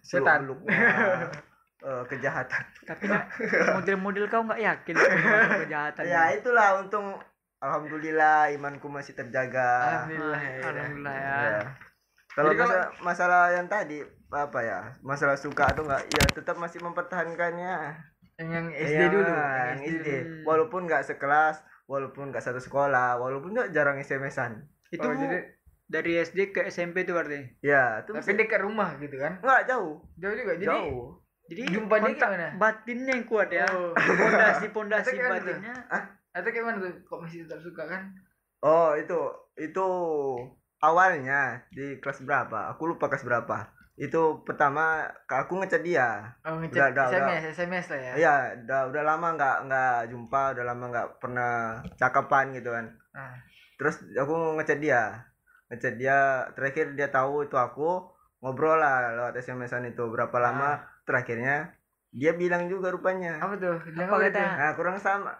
Setan. 0.00 0.48
eh, 1.84 2.02
kejahatan. 2.08 2.64
Tapi 2.88 3.04
model-model 3.70 4.24
kau 4.26 4.42
nggak 4.42 4.62
yakin 4.64 4.94
kejahatan 5.68 6.02
ya 6.02 6.32
itulah 6.32 6.80
untung 6.80 7.20
alhamdulillah 7.64 8.52
imanku 8.52 8.86
masih 8.86 9.12
terjaga. 9.12 9.70
Alhamdulillah 10.04 10.40
ya. 10.40 10.60
alhamdulillah 10.62 11.16
ya. 11.16 11.36
Ya. 11.40 11.60
Kalau 12.34 12.50
masalah, 12.50 12.86
masalah 13.00 13.42
yang 13.52 13.66
tadi 13.66 14.02
apa 14.28 14.60
ya 14.60 14.78
masalah 15.00 15.38
suka 15.38 15.70
atau 15.70 15.86
enggak 15.86 16.02
ya 16.10 16.24
tetap 16.28 16.56
masih 16.58 16.82
mempertahankannya. 16.82 17.74
Yang 18.34 18.48
yang 18.50 18.66
SD 18.68 18.98
Iya, 18.98 19.06
dulu 19.08 19.30
yang 19.30 19.80
SD 19.80 20.06
dulu. 20.10 20.34
walaupun 20.42 20.80
nggak 20.84 21.06
sekelas 21.06 21.56
walaupun 21.86 22.34
nggak 22.34 22.42
satu 22.42 22.58
sekolah 22.58 23.14
walaupun 23.16 23.54
nggak 23.54 23.70
jarang 23.70 23.94
SMS-an 23.96 24.66
itu 24.90 25.00
Oh, 25.00 25.14
jadi 25.14 25.54
dari 25.86 26.18
SD 26.18 26.50
ke 26.50 26.66
SMP 26.66 27.06
itu 27.06 27.14
berarti? 27.14 27.62
Ya 27.62 28.02
itu 28.02 28.10
tapi 28.10 28.34
dekat 28.34 28.60
rumah 28.60 28.98
gitu 28.98 29.14
kan? 29.16 29.38
Nggak 29.38 29.70
jauh. 29.70 30.02
Jauh 30.18 30.34
juga 30.34 30.52
jadi 30.58 30.66
jauh. 30.66 31.06
jadi 31.46 31.60
Jumpa 31.70 31.94
dia 31.94 32.04
kontak 32.10 32.28
gimana? 32.34 32.48
batinnya 32.58 33.12
yang 33.14 33.24
kuat 33.24 33.48
ya. 33.54 33.66
Oh. 33.70 33.94
pondasi 33.94 34.66
pondasi 34.74 35.14
Atau 36.34 36.50
gimana 36.50 36.82
tuh? 36.82 36.90
kok 37.06 37.18
masih 37.22 37.46
tetap 37.46 37.62
suka 37.62 37.86
kan 37.86 38.02
oh 38.60 38.98
itu 38.98 39.18
itu 39.54 39.86
awalnya 40.82 41.62
di 41.70 41.96
kelas 42.02 42.26
berapa 42.26 42.74
aku 42.74 42.90
lupa 42.90 43.06
kelas 43.06 43.24
berapa 43.24 43.70
itu 43.94 44.42
pertama 44.42 45.06
aku 45.30 45.62
ngechat 45.62 45.86
dia 45.86 46.34
oh 46.42 46.58
Udah, 46.58 46.66
ngechat 46.66 46.90
udah, 46.90 47.06
SMS 47.06 47.42
SMS 47.54 47.86
lah 47.94 48.00
ya 48.02 48.12
Iya, 48.18 48.34
udah 48.66 48.80
udah 48.90 49.02
lama 49.06 49.28
nggak 49.38 49.56
nggak 49.70 49.96
jumpa, 50.10 50.42
udah 50.58 50.64
lama 50.66 50.84
nggak 50.90 51.08
pernah 51.22 51.78
cakapan 51.94 52.50
gitu 52.58 52.74
kan. 52.74 52.90
Ah. 53.14 53.38
Terus 53.78 54.02
aku 54.18 54.58
ngechat 54.58 54.82
dia, 54.82 55.22
ngechat 55.70 55.94
dia. 55.94 56.42
Terakhir 56.58 56.98
dia 56.98 57.06
tahu 57.14 57.46
itu 57.46 57.54
aku 57.54 58.02
ngobrol 58.42 58.82
lah 58.82 59.14
lewat 59.14 59.38
SMS-an 59.38 59.86
itu. 59.86 60.02
Berapa 60.10 60.34
lama? 60.42 60.82
Terakhirnya 61.06 61.70
dia 62.10 62.34
bilang 62.34 62.66
juga 62.66 62.90
rupanya. 62.90 63.38
apa 63.38 63.54
tuh 63.62 63.78
bilang 63.94 64.10
Apa 64.10 64.18
apa 64.18 64.26
kata? 64.26 64.42
tuh 64.42 64.50
Nah, 64.58 64.70
kurang 64.74 64.96
sama, 64.98 65.30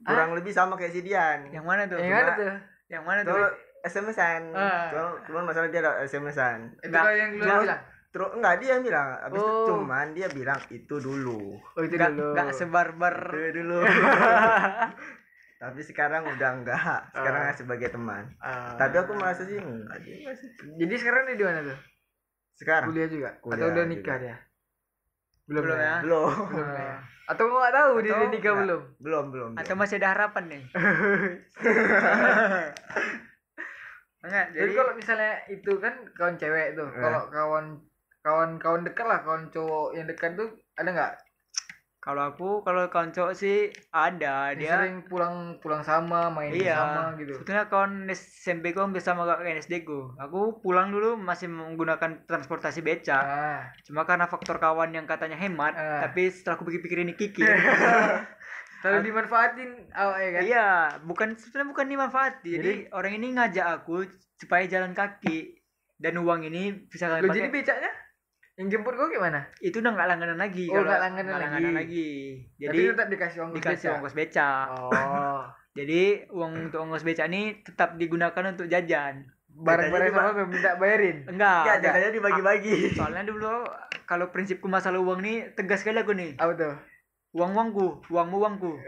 kurang 0.00 0.30
lebih 0.32 0.50
sama 0.50 0.74
kayak 0.74 0.90
si 0.90 1.00
Dian. 1.00 1.48
yang 1.48 1.62
mana 1.62 1.84
tuh 1.84 1.96
yang 1.96 2.12
mana 2.12 2.30
tuh 2.32 2.52
yang 2.88 3.02
mana 3.02 3.20
tuh 3.22 3.34
Tuh 3.34 3.50
SMS-an. 3.80 4.42
Ah. 4.52 4.90
Cuma, 4.90 5.02
cuma 5.22 5.40
masalah 5.44 5.68
dia 5.68 5.80
ada 5.80 6.02
SMS-an. 6.02 6.74
itu 6.76 6.90
kalau 6.90 7.10
yang 7.10 7.30
lu 7.32 7.42
nggak. 7.42 7.62
bilang 7.62 7.82
Terus 8.08 8.30
enggak 8.32 8.54
dia 8.56 8.68
yang 8.70 8.82
bilang, 8.82 9.08
habis 9.14 9.38
itu 9.38 9.52
Oh. 9.52 9.66
cuman 9.70 10.06
dia 10.12 10.28
bilang 10.28 10.60
itu 10.68 10.94
dulu. 10.96 11.40
oh 11.54 11.82
itu 11.82 11.94
nggak 11.94 12.10
dulu 12.10 12.32
nggak 12.32 12.48
sebarbar 12.52 13.16
Itu 13.30 13.50
dulu. 13.58 13.78
Tapi 15.58 15.80
sekarang 15.82 16.22
udah 16.24 16.50
enggak. 16.54 16.78
Sekarang 17.10 17.42
Ah. 17.44 17.52
sebagai 17.52 17.88
teman. 17.90 18.24
Ah. 18.38 18.74
Tapi 18.74 18.94
aku 18.96 19.12
merasa 19.12 19.42
sih 19.42 19.58
enggak 19.58 19.98
jadi 20.74 20.94
sekarang 20.94 21.22
dia 21.26 21.36
di 21.36 21.44
mana 21.44 21.60
tuh 21.64 21.78
Sekarang 22.54 22.88
kuliah 22.88 23.06
juga 23.06 23.30
Kuliah 23.38 23.58
atau 23.60 23.66
udah 23.68 23.84
nikah 23.86 24.16
juga. 24.16 24.24
dia 24.24 24.36
belum, 25.48 25.62
Belum 25.64 25.78
ya, 25.78 25.84
ya? 25.84 25.96
belum. 26.04 26.32
belum 26.52 26.68
ya 26.76 26.96
atau 27.28 27.44
kau 27.44 27.60
nggak 27.60 27.74
tahu 27.76 27.90
nikah 28.00 28.16
nggak? 28.16 28.64
belum 28.64 28.82
Belum, 29.04 29.24
belum. 29.28 29.50
atau 29.60 29.74
masih 29.76 30.00
ada 30.00 30.16
harapan 30.16 30.44
nih 30.48 30.62
enggak 34.18 34.46
jadi 34.50 34.60
jadi 34.64 34.72
kalau 34.74 34.92
misalnya 34.96 35.32
itu 35.46 35.72
kan 35.78 35.94
kawan 36.16 36.34
cewek 36.36 36.74
tuh 36.74 36.88
Eh. 36.88 37.00
kalau 37.00 37.22
kawan 37.30 37.66
kawan 38.20 38.50
kawan 38.58 38.82
dekat 38.82 39.06
lah 39.06 39.20
kawan 39.22 39.46
cowok 39.48 39.94
yang 39.94 40.06
dekat 40.08 40.34
tuh 40.34 40.48
ada 40.74 40.88
nggak 40.90 41.12
kalau 42.08 42.24
aku 42.24 42.48
kalau 42.64 42.88
kawan 42.88 43.12
cowok 43.12 43.36
sih 43.36 43.68
ada 43.92 44.56
Yang 44.56 44.64
dia 44.64 44.70
sering 44.80 44.96
pulang 45.12 45.60
pulang 45.60 45.84
sama 45.84 46.32
main 46.32 46.56
iya. 46.56 46.80
sama 46.80 47.12
gitu. 47.20 47.36
Sebetulnya 47.36 47.68
kawan 47.68 48.08
SMP 48.08 48.72
ku 48.72 48.80
hampir 48.80 49.04
sama 49.04 49.28
kayak 49.28 49.60
SD 49.60 49.84
ku. 49.84 50.16
Aku 50.16 50.64
pulang 50.64 50.88
dulu 50.88 51.20
masih 51.20 51.52
menggunakan 51.52 52.24
transportasi 52.24 52.80
beca. 52.80 53.18
Ah. 53.20 53.60
Cuma 53.84 54.08
karena 54.08 54.24
faktor 54.24 54.56
kawan 54.56 54.96
yang 54.96 55.04
katanya 55.04 55.36
hemat 55.36 55.76
Ah. 55.76 56.08
tapi 56.08 56.32
setelah 56.32 56.56
aku 56.56 56.64
pikir-pikir 56.72 57.04
ini 57.04 57.12
kiki. 57.12 57.44
Terlalu 58.80 59.12
dimanfaatin 59.12 59.92
awak 59.92 60.18
ya 60.24 60.28
kan? 60.32 60.42
Iya 60.48 60.68
bukan 61.04 61.28
sebetulnya 61.36 61.68
bukan 61.68 61.86
dimanfaati 61.92 62.56
jadi, 62.56 62.72
Jadi- 62.72 62.84
orang 62.96 63.12
ini 63.20 63.26
ngajak 63.36 63.66
aku 63.84 64.08
supaya 64.40 64.64
jalan 64.64 64.96
kaki. 64.96 65.60
Dan 66.00 66.16
uang 66.24 66.46
ini 66.48 66.88
bisa 66.88 67.10
kalian 67.10 67.28
pakai 67.28 67.36
jadi 67.36 67.50
becaknya 67.52 67.92
yang 68.58 68.66
jemput 68.68 68.92
kau 68.92 69.06
gimana? 69.06 69.46
Itu 69.58 69.78
udah 69.78 69.92
nggak 69.92 70.08
langganan 70.08 70.36
lagi 70.36 70.66
Oh, 70.66 70.74
kalau 70.76 70.84
nggak 70.84 71.00
langganan 71.00 71.32
nggak 71.62 71.76
lagi. 71.78 72.10
jadi 72.56 72.74
Tapi 72.74 72.90
tetap 72.90 73.08
dikasih 73.08 73.38
uang 73.38 73.50
dikasih 73.54 73.86
ongkos 73.92 74.12
beca 74.12 74.48
oh. 74.68 75.42
Jadi 75.78 76.02
uang 76.28 76.52
untuk 76.64 76.78
ongkos 76.80 77.02
beca 77.02 77.24
ini 77.24 77.42
tetap 77.62 77.94
digunakan 77.94 78.42
untuk 78.48 78.66
jajan. 78.66 79.30
Barang-barang 79.48 80.10
sama 80.10 80.30
kau 80.32 80.46
minta 80.46 80.74
bayarin? 80.74 81.22
Enggak 81.24 81.62
Enggak, 81.64 81.76
jangannya 81.80 82.10
dibagi-bagi. 82.12 82.76
soalnya 82.92 83.22
dulu 83.24 83.62
kalau 84.04 84.26
prinsipku 84.28 84.66
masalah 84.66 84.98
uang 84.98 85.18
nih 85.18 85.36
tegas 85.52 85.80
sekali 85.80 85.98
aku 85.98 86.12
nih. 86.12 86.34
Apa 86.34 86.52
tuh? 86.52 86.74
Uang 87.32 87.54
uangku 87.54 88.02
uangmu 88.08 88.36
uangku. 88.38 88.72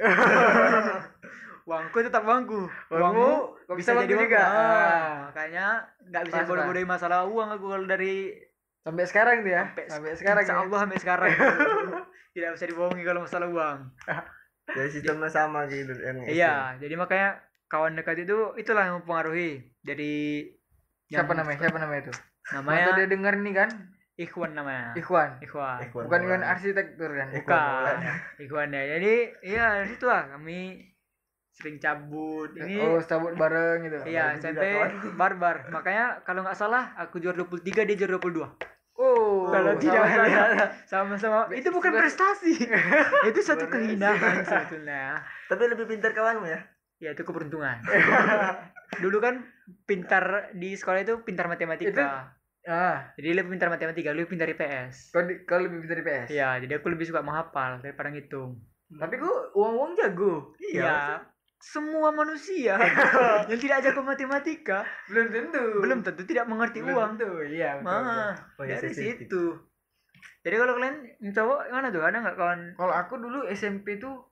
Uangku 1.62 2.02
tetap 2.02 2.24
uangku. 2.24 2.66
Uangmu, 2.88 3.30
kok 3.62 3.76
bisa 3.76 3.94
uangku 3.94 4.10
uangku. 4.10 4.26
juga. 4.26 4.40
Ah, 4.40 4.50
Ah. 4.50 5.14
makanya 5.28 5.66
nggak 6.02 6.22
bisa 6.26 6.40
bodoh-bodohin 6.42 6.88
masalah 6.88 7.22
uang 7.22 7.48
aku 7.52 7.66
kalau 7.68 7.86
dari 7.86 8.34
sampai 8.80 9.04
sekarang 9.04 9.36
tuh 9.44 9.52
ya. 9.52 9.64
Sampai, 9.68 9.84
sampai 9.88 10.10
sekarang 10.16 10.42
insya 10.44 10.56
ya. 10.56 10.60
Allah 10.64 10.78
sampai 10.84 10.98
sekarang. 11.00 11.30
Tidak 12.34 12.50
bisa 12.54 12.66
dibohongi 12.70 13.02
kalau 13.02 13.20
masalah 13.26 13.48
uang. 13.50 13.78
Jadi 14.70 14.90
sistemnya 14.94 15.30
sama 15.30 15.66
gitu 15.66 15.90
yang 15.98 16.22
iya 16.30 16.78
jadi 16.78 16.94
makanya 16.94 17.42
kawan 17.66 17.98
dekat 17.98 18.22
itu 18.22 18.54
itulah 18.54 18.86
yang 18.86 19.02
mempengaruhi. 19.02 19.62
Dari 19.82 20.46
yang- 21.10 21.26
siapa 21.26 21.32
namanya? 21.34 21.58
siapa 21.58 21.78
namanya 21.78 22.00
itu? 22.08 22.14
Namanya 22.50 22.86
Masa 22.86 22.96
dia 22.98 23.06
denger 23.10 23.34
nih 23.42 23.54
kan? 23.54 23.70
Ikhwan 24.20 24.52
namanya. 24.52 24.92
Ikhwan. 24.94 25.40
Ikhwan. 25.40 25.80
Ikhwan. 25.80 26.04
bukan 26.04 26.20
Ikhwan 26.28 26.42
arsitektur 26.44 27.10
kan? 27.14 27.28
Ikhwan. 27.32 27.96
bukan 27.96 27.98
Ikhwan 28.42 28.68
ya. 28.76 28.82
Jadi 28.98 29.12
iya 29.48 29.64
dari 29.80 29.88
situ 29.90 30.04
lah. 30.04 30.28
Kami 30.36 30.58
sering 31.56 31.76
cabut. 31.80 32.52
Ini 32.52 32.78
oh 32.84 33.00
cabut 33.00 33.32
bareng 33.34 33.88
gitu. 33.88 33.96
Iya 34.06 34.36
sampai 34.38 34.92
barbar. 35.16 35.72
Makanya 35.72 36.20
kalau 36.22 36.44
nggak 36.44 36.58
salah 36.58 36.92
aku 37.00 37.18
juara 37.18 37.40
23 37.42 37.88
dia 37.88 37.96
juara 37.96 38.20
22 38.20 38.44
oh 38.44 38.52
kalau 39.50 39.72
sama- 39.72 39.80
tidak 39.80 40.68
sama-sama. 40.86 41.38
itu 41.50 41.68
bukan 41.68 41.92
prestasi. 41.92 42.54
Itu 43.28 43.40
satu 43.40 43.66
kehinaan 43.66 44.42
sebetulnya. 44.42 45.20
Tapi 45.46 45.62
lebih 45.66 45.86
pintar 45.86 46.10
kawanmu 46.10 46.46
ya. 46.46 46.60
ya 46.98 47.10
itu 47.10 47.22
keberuntungan. 47.22 47.80
Dulu 49.02 49.18
kan 49.18 49.40
pintar 49.84 50.52
di 50.52 50.74
sekolah 50.74 51.00
itu 51.00 51.20
pintar 51.20 51.46
matematika. 51.46 52.34
Ah 52.62 53.08
jadi 53.16 53.40
lebih 53.40 53.56
pintar 53.56 53.66
matematika 53.66 54.12
lebih 54.12 54.28
pintar 54.28 54.44
IPS 54.46 55.10
kau, 55.10 55.24
di- 55.24 55.40
kau 55.42 55.56
lebih 55.56 55.80
pintar 55.80 55.96
IPS 55.98 56.28
Iya, 56.28 56.60
jadi 56.60 56.76
aku 56.76 56.92
lebih 56.92 57.08
suka 57.08 57.24
menghafal 57.24 57.80
daripada 57.80 58.12
ngitung. 58.12 58.60
tapi 58.92 59.16
gua 59.16 59.48
uang 59.54 59.74
uang 59.76 59.92
jago? 59.94 60.52
Iya. 60.60 61.24
Semua 61.60 62.08
manusia 62.10 62.80
yang 63.50 63.60
tidak 63.60 63.84
jago 63.84 64.00
matematika 64.00 64.80
belum 65.06 65.28
tentu 65.28 65.62
belum 65.78 66.00
tentu 66.00 66.22
tidak 66.24 66.44
mengerti 66.44 66.80
Belum 66.80 66.96
uang. 66.96 67.10
tentu 67.14 67.30
iya 67.44 67.76
betul, 67.76 68.00
Mah, 68.00 68.32
Oh, 68.56 68.64
iya, 68.64 68.76
dari 68.76 68.88
sensitif. 68.88 69.28
situ. 69.28 69.44
Jadi 70.40 70.56
kalau 70.56 70.72
kalian 70.74 70.96
cowok 71.30 71.60
gimana 71.66 71.88
tuh? 71.88 72.00
Ada 72.00 72.16
nggak 72.18 72.36
kawan? 72.36 72.60
kalau 72.74 72.94
aku 72.94 73.14
dulu 73.14 73.38
SMP 73.46 73.96
tuh 73.96 74.24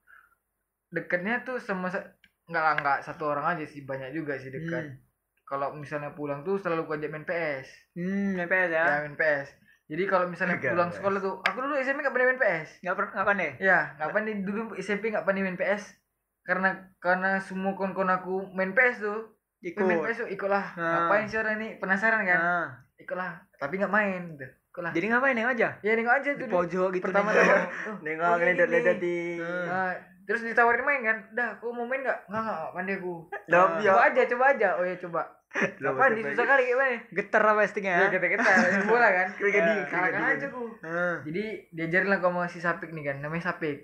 dekatnya 0.88 1.45
tuh 1.45 1.57
sama 1.59 1.87
sa- 1.87 2.17
nggak 2.45 2.62
lah 2.62 2.75
nggak 2.75 2.99
satu 3.03 3.29
orang 3.29 3.55
aja 3.55 3.64
sih 3.64 3.85
banyak 3.85 4.09
juga 4.11 4.33
sih 4.35 4.49
dekat 4.49 4.88
Hmm, 4.88 4.97
kalau 5.45 5.69
misalnya 5.75 6.11
pulang 6.11 6.41
tuh 6.43 6.57
selalu 6.57 6.81
aku 6.83 6.97
ajak 6.97 7.11
main 7.11 7.25
PS 7.25 7.69
hmm 7.93 8.41
MPS 8.41 8.71
ya? 8.71 8.85
ya 8.87 8.97
main 9.03 9.12
PS 9.14 9.53
jadi 9.85 10.05
kalau 10.05 10.27
misalnya 10.27 10.57
Agak, 10.57 10.73
pulang 10.73 10.88
sekolah 10.88 11.19
tuh 11.19 11.35
aku 11.43 11.59
dulu 11.59 11.77
SMP 11.77 12.01
nggak 12.01 12.09
pandai 12.11 12.25
main 12.27 12.41
PS 12.41 12.69
Nggak 12.81 12.97
pernah 12.97 13.11
nggak 13.12 13.29
pandai? 13.29 13.51
ya 13.59 13.79
nggak 13.95 14.11
pandai 14.11 14.35
dulu 14.41 14.61
SMP 14.79 15.05
nggak 15.07 15.25
pandai 15.25 15.43
main 15.45 15.57
PS 15.57 15.83
karena 16.49 16.69
karena 16.97 17.37
semua 17.39 17.77
kawan-kawan 17.77 18.09
aku 18.15 18.41
main 18.51 18.73
PS 18.73 19.05
tuh 19.05 19.37
Ikut. 19.61 19.85
main 19.85 20.01
PS 20.01 20.25
tuh 20.25 20.29
ikutlah. 20.29 20.65
Nah. 20.75 21.05
ngapain 21.05 21.29
sih 21.29 21.37
orang 21.37 21.61
ini 21.61 21.77
penasaran 21.77 22.25
kan? 22.25 22.41
Nah, 22.41 22.69
ikutlah. 22.97 23.37
Tapi 23.55 23.77
nggak 23.77 23.93
main 23.93 24.33
gitu 24.33 24.49
ikutlah. 24.73 24.93
Jadi 24.97 25.07
ngapain? 25.11 25.37
Ya 25.37 25.47
aja? 25.47 25.69
ya 25.79 25.93
nengok 25.93 26.15
aja 26.17 26.31
Di 26.33 26.41
tuh 26.41 26.47
pojok 26.49 26.89
gitu. 26.95 27.05
pertama 27.05 27.37
Nengok. 28.01 28.25
Oh, 28.25 28.37
ini 28.39 28.53
ini 28.55 28.65
lihat 28.65 28.87
nih. 28.87 28.97
di. 28.97 29.17
Nah, 29.43 29.93
terus 30.25 30.41
ditawarin 30.41 30.87
main 30.87 31.03
kan? 31.05 31.17
Dah 31.35 31.59
aku 31.59 31.69
mau 31.69 31.85
main 31.85 32.01
nggak? 32.01 32.31
Nggak 32.31 32.43
nggak 32.43 32.61
pandai 32.73 32.97
aku. 32.97 33.15
Ah. 33.53 33.77
ya. 33.77 33.91
coba 33.91 34.01
aja 34.09 34.23
coba 34.25 34.45
aja. 34.49 34.69
Oh 34.79 34.85
ya 34.87 34.97
coba. 34.97 35.23
Apaan 35.81 36.13
di 36.13 36.23
susah 36.23 36.45
kali 36.45 36.63
kayak 36.65 36.77
mana? 36.77 36.97
Getar 37.11 37.41
apa 37.43 37.65
sticknya 37.65 37.93
ya 37.99 38.13
ya? 38.13 38.21
main 38.21 38.85
bola 38.85 39.09
kan? 39.11 39.29
Dingin, 39.35 39.65
kalahkan 39.89 40.21
keringat 40.21 40.37
aja 40.37 40.47
ku 40.49 40.65
Hmm. 40.79 41.17
jadi 41.25 41.45
diajarin 41.73 42.09
lah 42.09 42.21
kamu 42.21 42.45
si 42.47 42.61
Sapik 42.61 42.93
nih 42.93 43.05
kan? 43.09 43.17
Namanya 43.21 43.51
Sapik. 43.51 43.83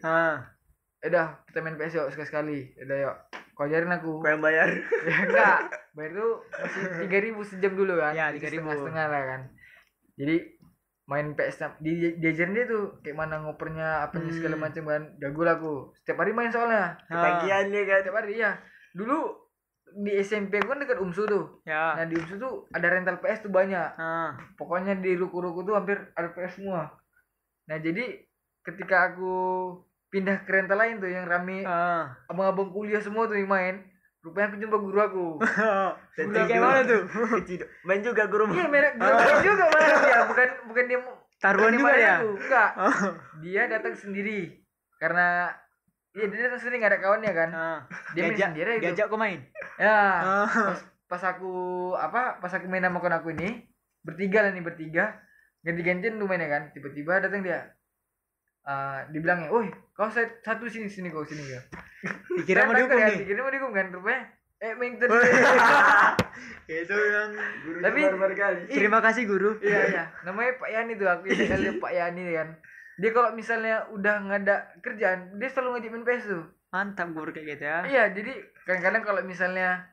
"Eh, 1.05 1.11
dah 1.11 1.37
kita 1.45 1.61
main 1.61 1.77
PS 1.77 1.95
yuk 1.95 2.09
sekali 2.09 2.27
sekali 2.27 2.59
udah 2.81 2.97
yuk. 2.99 3.17
Kau 3.53 3.69
ajarin 3.69 3.93
aku. 3.93 4.19
Kau 4.19 4.27
yang 4.27 4.41
bayar. 4.41 4.67
ya 5.07 5.17
enggak. 5.23 5.59
Bayar 5.93 6.11
tuh 6.17 6.33
masih 6.51 6.83
tiga 7.05 7.19
ribu 7.21 7.41
sejam 7.45 7.73
dulu 7.73 7.95
kan. 7.95 8.11
Ya, 8.11 8.33
Jadi 8.33 8.41
3.000. 8.41 8.51
setengah 8.57 8.77
setengah 8.81 9.07
lah 9.07 9.23
kan. 9.23 9.41
Jadi 10.17 10.37
main 11.05 11.27
PS 11.37 11.57
di 11.79 11.93
diajarin 12.17 12.57
dia 12.57 12.65
tuh 12.65 12.97
kayak 12.99 13.15
mana 13.15 13.45
ngopernya 13.45 14.09
apa 14.09 14.17
segala 14.27 14.57
Hmm. 14.57 14.65
macam 14.65 14.83
kan. 14.89 15.03
Jago 15.21 15.41
lah 15.45 15.55
aku. 15.55 15.75
Setiap 15.95 16.19
hari 16.19 16.33
main 16.33 16.49
soalnya. 16.49 16.97
Ketagihan 17.05 17.69
nih 17.69 17.85
kan. 17.85 17.99
setiap 18.01 18.17
hari 18.17 18.35
ya 18.35 18.51
dulu 18.91 19.19
di 19.95 20.11
SMP 20.19 20.59
aku 20.59 20.75
kan 20.75 20.81
dekat 20.81 20.99
Umsu 20.99 21.23
tuh. 21.23 21.45
Ya. 21.63 21.95
Nah 21.95 22.09
di 22.09 22.17
Umsu 22.17 22.35
tuh 22.35 22.67
ada 22.73 22.89
rental 22.89 23.21
PS 23.21 23.45
tuh 23.45 23.53
banyak. 23.53 23.89
Ah 23.95 24.35
pokoknya 24.57 24.99
di 24.99 25.15
ruko-ruko 25.15 25.63
tuh 25.63 25.77
hampir 25.77 26.11
ada 26.17 26.33
PS 26.33 26.59
semua. 26.59 26.91
Nah 27.69 27.79
jadi 27.79 28.19
ketika 28.65 29.13
aku 29.13 29.31
pindah 30.15 30.37
ke 30.41 30.51
rental 30.53 30.79
lain 30.79 30.95
tuh 30.97 31.11
yang 31.11 31.27
rame 31.27 31.67
ah 31.67 32.07
abang-abang 32.27 32.71
kuliah 32.71 33.03
semua 33.03 33.27
tuh 33.27 33.35
yang 33.35 33.51
main 33.51 33.83
rupanya 34.23 34.47
aku 34.47 34.57
jumpa 34.57 34.79
guru 34.79 34.99
aku 35.01 35.27
Dan 36.15 36.31
itu 36.31 36.39
kayak 36.47 36.63
mana 36.63 36.81
tuh. 36.83 37.03
Main 37.87 38.01
juga 38.01 38.25
guru. 38.25 38.47
iya 38.49 38.65
merek 38.65 38.95
guru 38.95 39.11
aku 39.13 39.39
juga 39.43 39.65
malah 39.67 39.99
dia 39.99 40.21
bukan 40.25 40.49
bukan 40.65 40.85
dia 40.87 40.99
taruhan 41.43 41.69
bukan 41.69 41.75
dia 41.75 41.83
juga 41.83 41.95
ya 41.99 42.15
aku. 42.15 42.31
enggak 42.39 42.71
oh. 42.79 42.95
dia 43.43 43.63
datang 43.67 43.95
sendiri 43.95 44.41
karena 44.97 45.51
Iya 46.15 46.31
dia 46.31 46.41
datang 46.47 46.61
sendiri 46.63 46.77
nggak 46.79 46.93
ada 46.95 47.01
kawannya 47.03 47.33
kan. 47.35 47.49
ah. 47.51 47.79
Dia 48.15 48.23
main 48.23 48.31
diajak 48.31 48.49
sendiri 48.49 48.71
itu. 48.71 48.83
diajak 48.87 49.07
kau 49.11 49.19
main 49.19 49.41
Ya. 49.77 49.99
ah. 50.23 50.47
Pas, 50.47 50.81
pas 51.11 51.23
aku 51.27 51.53
apa? 51.99 52.39
Pas 52.39 52.53
aku 52.55 52.65
main 52.65 52.81
sama 52.81 53.03
kawan 53.03 53.19
aku 53.19 53.35
ini 53.35 53.67
bertiga 54.01 54.41
lah 54.41 54.55
nih 54.55 54.63
bertiga 54.63 55.19
ganti-gantian 55.61 56.17
tuh 56.17 56.25
mainnya 56.25 56.47
kan. 56.47 56.63
Tiba-tiba 56.71 57.19
datang 57.19 57.43
dia. 57.43 57.67
Ah, 58.65 59.05
dibilangnya, 59.07 59.49
"Woi, 59.49 59.69
kau 59.93 60.09
satu 60.09 60.65
sini 60.67 60.89
sini 60.89 61.09
kau 61.09 61.21
sini 61.21 61.45
ya." 61.47 61.61
dikira 62.39 62.65
mau 62.65 62.73
dihukum 62.73 62.97
kan, 62.97 63.09
nih 63.09 63.19
Dikira 63.21 63.41
mau 63.41 63.53
dihukum 63.53 63.73
kan 63.73 63.87
rupanya. 63.91 64.25
Eh, 64.57 64.73
main 64.73 64.97
tadi. 64.99 65.13
itu 66.65 66.97
yang 66.97 67.31
guru 67.61 67.79
Tapi- 67.79 68.35
kali. 68.35 68.61
terima 68.67 68.99
kasih 68.99 69.23
guru 69.25 69.51
iya 69.61 69.81
iya 69.87 70.05
namanya 70.23 70.57
Pak 70.57 70.69
Yani 70.71 70.93
tuh 70.95 71.05
aku 71.07 71.29
kali 71.29 71.77
Pak 71.77 71.93
Yani 71.93 72.23
kan 72.33 72.49
dia 72.95 73.11
kalau 73.11 73.31
misalnya 73.33 73.85
udah 73.91 74.15
nggak 74.23 74.41
ada 74.43 74.57
kerjaan 74.81 75.37
dia 75.37 75.49
selalu 75.49 75.77
ngajak 75.77 75.91
main 75.93 76.05
PS 76.07 76.25
tuh 76.27 76.45
mantap 76.71 77.09
guru 77.13 77.31
kayak 77.31 77.47
gitu 77.53 77.65
ya 77.65 77.79
iya 77.85 78.03
jadi 78.09 78.33
kadang-kadang 78.65 79.03
kalau 79.05 79.21
misalnya 79.23 79.85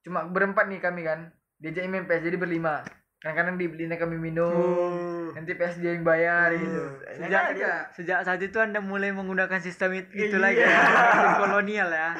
cuma 0.00 0.22
berempat 0.24 0.70
nih 0.70 0.78
kami 0.78 1.02
kan 1.02 1.34
diajak 1.58 1.88
main 1.88 2.06
PS 2.06 2.22
jadi 2.22 2.38
berlima 2.38 2.86
kadang-kadang 3.18 3.58
dibeliin 3.58 3.92
kami 3.92 4.16
minum 4.16 4.54
Oh. 4.54 5.19
Nanti 5.32 5.52
PS 5.52 5.76
dia 5.76 5.90
yang 5.92 6.02
bayar 6.02 6.50
gitu. 6.52 6.82
Hmm. 6.82 6.98
sejak 7.14 7.42
Enak 7.42 7.54
aja. 7.54 7.72
sejak 7.90 8.18
saat 8.22 8.40
itu 8.40 8.56
anda 8.56 8.78
mulai 8.78 9.10
menggunakan 9.10 9.58
sistem 9.58 9.94
it- 9.94 10.10
itu 10.10 10.34
Iya. 10.34 10.42
lagi 10.42 10.60
ya 10.60 10.80
sistem 11.08 11.32
kolonial 11.38 11.88
ya. 11.88 12.10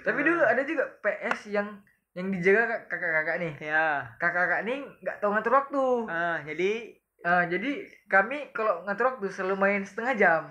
Tapi 0.00 0.20
dulu 0.20 0.40
ada 0.40 0.62
juga 0.62 0.84
PS 0.98 1.48
yang 1.48 1.68
yang 2.12 2.28
dijaga 2.28 2.62
kak- 2.66 2.86
kakak-kakak 2.88 3.36
nih. 3.38 3.52
Ya 3.62 3.86
kakak-kakak 4.16 4.60
nih 4.62 4.78
nggak 4.98 5.16
tahu 5.18 5.30
ngatur 5.30 5.54
waktu. 5.54 5.84
Ah 6.06 6.38
jadi 6.42 6.72
Ah, 7.18 7.42
jadi 7.44 7.82
kami 8.06 8.52
kalau 8.52 8.82
ngatur 8.84 9.10
waktu 9.12 9.26
selalu 9.28 9.58
main 9.58 9.82
setengah 9.82 10.14
jam. 10.14 10.42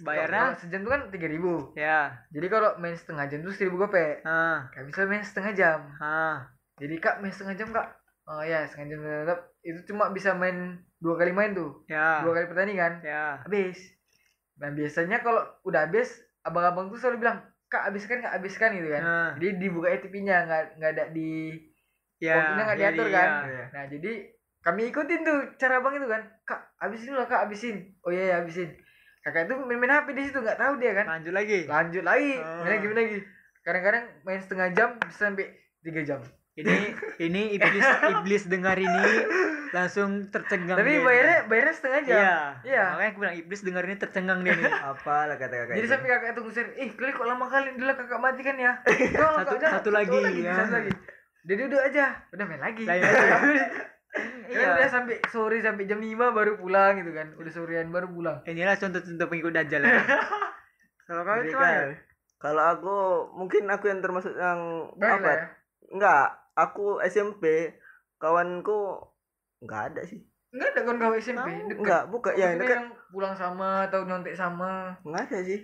Bayarnya? 0.00 0.48
Kalau 0.48 0.56
sejam 0.58 0.80
tuh 0.80 0.90
kan 0.90 1.02
tiga 1.08 1.28
ribu. 1.28 1.76
Ya 1.76 2.24
Jadi 2.30 2.48
kalau 2.48 2.72
main 2.78 2.96
setengah 2.96 3.28
jam 3.28 3.40
tuh 3.40 3.52
seribu 3.52 3.76
gope. 3.78 4.24
ah. 4.24 4.64
Kak 4.70 4.88
bisa 4.88 5.04
main 5.04 5.20
setengah 5.20 5.52
jam. 5.52 5.78
ah. 5.96 6.48
Jadi 6.76 6.96
kak 6.96 7.20
main 7.20 7.28
setengah 7.28 7.52
jam 7.54 7.68
kak. 7.68 7.84
Oh 8.24 8.40
ya 8.40 8.64
setengah 8.64 8.88
jam 8.88 9.00
tetap. 9.04 9.38
Itu 9.60 9.80
cuma 9.86 10.08
bisa 10.08 10.32
main 10.32 10.80
dua 11.00 11.14
kali 11.16 11.32
main 11.32 11.56
tuh, 11.56 11.80
ya 11.88 12.20
dua 12.20 12.36
kali 12.36 12.46
pertandingan. 12.46 13.00
ya 13.00 13.40
Habis. 13.40 13.80
Nah 14.60 14.68
biasanya 14.70 15.24
kalau 15.24 15.40
udah 15.64 15.88
habis, 15.88 16.12
abang-abang 16.44 16.92
tuh 16.92 17.00
selalu 17.00 17.24
bilang 17.24 17.40
kak 17.66 17.88
habiskan 17.88 18.20
kak 18.20 18.36
habiskan 18.36 18.76
gitu 18.76 18.92
kan. 18.92 19.02
Ah. 19.02 19.30
Jadi 19.40 19.48
dibuka 19.56 19.88
TV-nya 19.96 20.44
nggak 20.44 20.62
nggak 20.76 20.90
ada 20.92 21.04
di 21.08 21.56
ya 22.20 22.36
waktunya 22.36 22.62
nggak 22.68 22.78
diatur 22.78 23.06
kan. 23.08 23.28
ya. 23.48 23.64
Nah 23.72 23.84
jadi 23.88 24.12
kami 24.60 24.92
ikutin 24.92 25.20
tuh 25.24 25.38
cara 25.56 25.80
abang 25.80 25.96
itu 25.96 26.04
kan. 26.04 26.20
Kak 26.44 26.60
habisin 26.76 27.16
lah 27.16 27.24
kak 27.24 27.48
habisin. 27.48 27.96
Oh 28.04 28.12
iya 28.12 28.36
ya 28.36 28.44
habisin. 28.44 28.68
Kakak 29.20 29.48
itu 29.48 29.54
main-main 29.64 30.00
HP 30.00 30.12
di 30.12 30.22
situ 30.28 30.40
nggak 30.40 30.56
tahu 30.56 30.80
dia 30.80 30.96
kan. 30.96 31.04
lanjut 31.04 31.32
lagi 31.32 31.68
lanjut 31.68 32.04
lagi 32.04 32.40
Ah. 32.40 32.64
main 32.64 32.72
lagi 32.76 32.84
main 32.88 32.98
lagi 33.04 33.16
kadang-kadang 33.60 34.04
main 34.24 34.40
setengah 34.40 34.68
jam 34.72 34.88
bisa 35.04 35.28
sampai 35.28 35.52
tiga 35.84 36.00
jam 36.04 36.20
ini 36.52 36.76
ini 37.18 37.42
iblis 37.54 37.86
iblis 38.10 38.42
dengar 38.44 38.74
ini 38.74 39.04
langsung 39.70 40.26
tercengang 40.28 40.74
tapi 40.74 40.92
dia. 40.92 41.00
bayarnya 41.00 41.38
bayarnya 41.46 41.72
setengah 41.72 42.00
jam 42.02 42.16
iya 42.16 42.34
Iya. 42.60 42.84
makanya 42.90 43.08
aku 43.08 43.18
bilang 43.18 43.36
iblis 43.36 43.60
dengar 43.62 43.82
ini 43.82 43.96
tercengang 43.96 44.38
dia 44.40 44.52
nih 44.52 44.66
Apalah 44.66 45.36
kata 45.36 45.54
kakak. 45.56 45.74
jadi 45.74 45.80
itu. 45.80 45.92
sampai 45.92 46.08
kakak 46.08 46.30
tunggu 46.34 46.50
sering 46.50 46.74
eh 46.76 46.88
kali 46.90 47.10
kok 47.10 47.22
lama 47.24 47.46
kali 47.46 47.68
dulu 47.72 47.92
kakak 47.94 48.18
mati 48.18 48.42
kan 48.42 48.56
ya 48.56 48.72
Satu- 48.82 49.14
Kak, 49.46 49.56
udah, 49.56 49.70
satu 49.72 49.90
lagi, 49.90 50.20
ya. 50.38 50.54
satu 50.56 50.72
lagi 50.74 50.92
dia 51.40 51.56
duduk 51.56 51.80
aja 51.80 52.04
udah 52.28 52.44
main 52.44 52.60
lagi 52.60 52.84
Lain 52.84 53.00
lagi. 53.00 53.24
Kan 54.10 54.50
iya 54.50 54.66
udah 54.74 54.88
sampai 54.90 55.22
sore 55.24 55.56
sampai 55.56 55.86
jam 55.86 55.96
5 55.96 56.18
baru 56.34 56.58
pulang 56.58 56.98
gitu 56.98 57.14
kan 57.14 57.30
udah 57.32 57.46
sorean 57.48 57.88
baru 57.88 58.10
pulang 58.10 58.42
inilah 58.42 58.74
contoh-contoh 58.74 59.26
pengikut 59.28 59.54
dajjal 59.54 59.80
ya 59.80 60.02
kalau 61.06 61.22
Jadi 61.22 61.46
itu 61.46 61.56
kan? 61.56 61.94
Kalau 62.38 62.64
aku 62.64 62.96
mungkin 63.34 63.66
aku 63.66 63.86
yang 63.86 64.00
termasuk 64.00 64.32
yang 64.32 64.88
Baik 64.94 65.12
apa? 65.12 65.22
lah 65.22 65.34
ya. 65.36 65.46
Enggak, 65.90 66.26
aku 66.60 67.00
SMP 67.02 67.74
kawanku 68.16 69.00
enggak 69.60 69.92
ada 69.92 70.02
sih. 70.04 70.20
enggak 70.50 70.68
ada 70.74 70.80
kan 70.82 70.94
kau 70.98 71.14
SMP 71.14 71.48
deket. 71.70 71.78
Enggak, 71.78 72.02
bukan 72.10 72.32
yang 72.34 72.58
dekat 72.58 72.76
yang 72.76 72.86
pulang 73.08 73.34
sama 73.34 73.86
atau 73.86 74.02
nyontek 74.04 74.34
sama 74.34 74.92
enggak 75.02 75.30
ada 75.30 75.38
sih. 75.42 75.60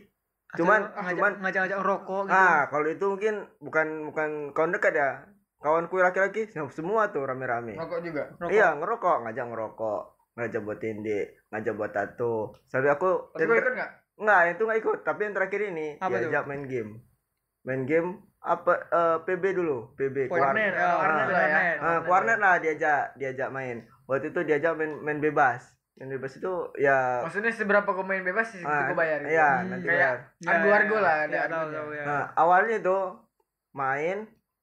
Cuman 0.54 0.80
cuman 0.88 1.02
ngajak- 1.04 1.38
ngajak-ngajak 1.42 1.80
rokok 1.82 2.22
gitu 2.30 2.38
ah 2.38 2.70
kalau 2.70 2.86
itu 2.86 3.04
mungkin 3.04 3.34
bukan 3.58 3.86
bukan 4.08 4.30
kawan 4.54 4.72
dekat 4.72 4.94
ya. 4.94 5.10
Kawanku 5.56 5.98
laki-laki 5.98 6.46
semua 6.70 7.10
tuh 7.10 7.26
rame-rame. 7.26 7.74
rokok 7.74 7.98
juga 8.04 8.28
rokok. 8.38 8.52
Iya, 8.52 8.68
ngerokok, 8.76 9.16
ngajak 9.24 9.46
ngerokok, 9.50 10.02
ngajak 10.36 10.60
buat 10.62 10.78
tindih, 10.78 11.24
ngajak 11.50 11.74
buat 11.74 11.90
tato. 11.90 12.54
Sampai 12.68 12.92
aku 12.92 13.32
tapi 13.34 13.50
ikut 13.50 13.74
nggak 13.74 13.90
Enggak, 14.16 14.40
itu 14.48 14.62
enggak 14.64 14.80
ikut. 14.80 14.98
Tapi 15.04 15.20
yang 15.28 15.34
terakhir 15.36 15.60
ini 15.72 15.86
Apa 16.00 16.16
diajak 16.16 16.44
main 16.48 16.64
game. 16.64 16.92
Main 17.66 17.82
game 17.84 18.08
apa 18.40 18.72
eh, 18.86 19.16
PB 19.22 19.44
dulu, 19.52 19.90
PB 19.94 20.28
Warnet, 20.28 20.30
Kuarnet. 20.30 20.72
ah, 20.74 20.84
Ah, 20.84 20.94
warnet 20.96 21.26
lah 21.26 21.42
ya. 21.42 21.60
Ah, 21.78 21.98
Kuarnet 22.02 22.38
lah 22.38 22.54
diajak, 22.58 23.02
diajak 23.14 23.48
main. 23.50 23.76
Waktu 24.06 24.30
itu 24.30 24.40
diajak 24.42 24.72
main 24.74 24.92
main 25.00 25.18
bebas. 25.18 25.74
Main 25.96 26.12
bebas 26.12 26.36
itu 26.36 26.52
ya 26.76 27.24
Maksudnya 27.24 27.50
seberapa 27.50 27.88
kau 27.88 28.04
main 28.04 28.20
bebas 28.20 28.52
sih 28.52 28.60
ah, 28.60 28.68
itu 28.84 28.92
kau 28.92 28.96
bayar 28.96 29.18
gitu. 29.20 29.32
Iya, 29.32 29.48
Hmm, 29.50 29.68
nanti 29.68 29.86
kayak 29.86 29.96
bayar. 29.96 30.16
Ya, 30.38 30.50
argo-argo 30.52 30.94
ya, 30.94 31.00
lah, 31.00 31.14
ya, 31.14 31.24
ada 31.24 31.32
ya, 31.32 31.42
tahu, 31.42 31.56
argonya. 31.56 31.74
tahu, 31.74 31.88
ya. 31.90 32.04
Nah, 32.04 32.24
awalnya 32.36 32.76
itu 32.76 32.98
main 33.72 34.18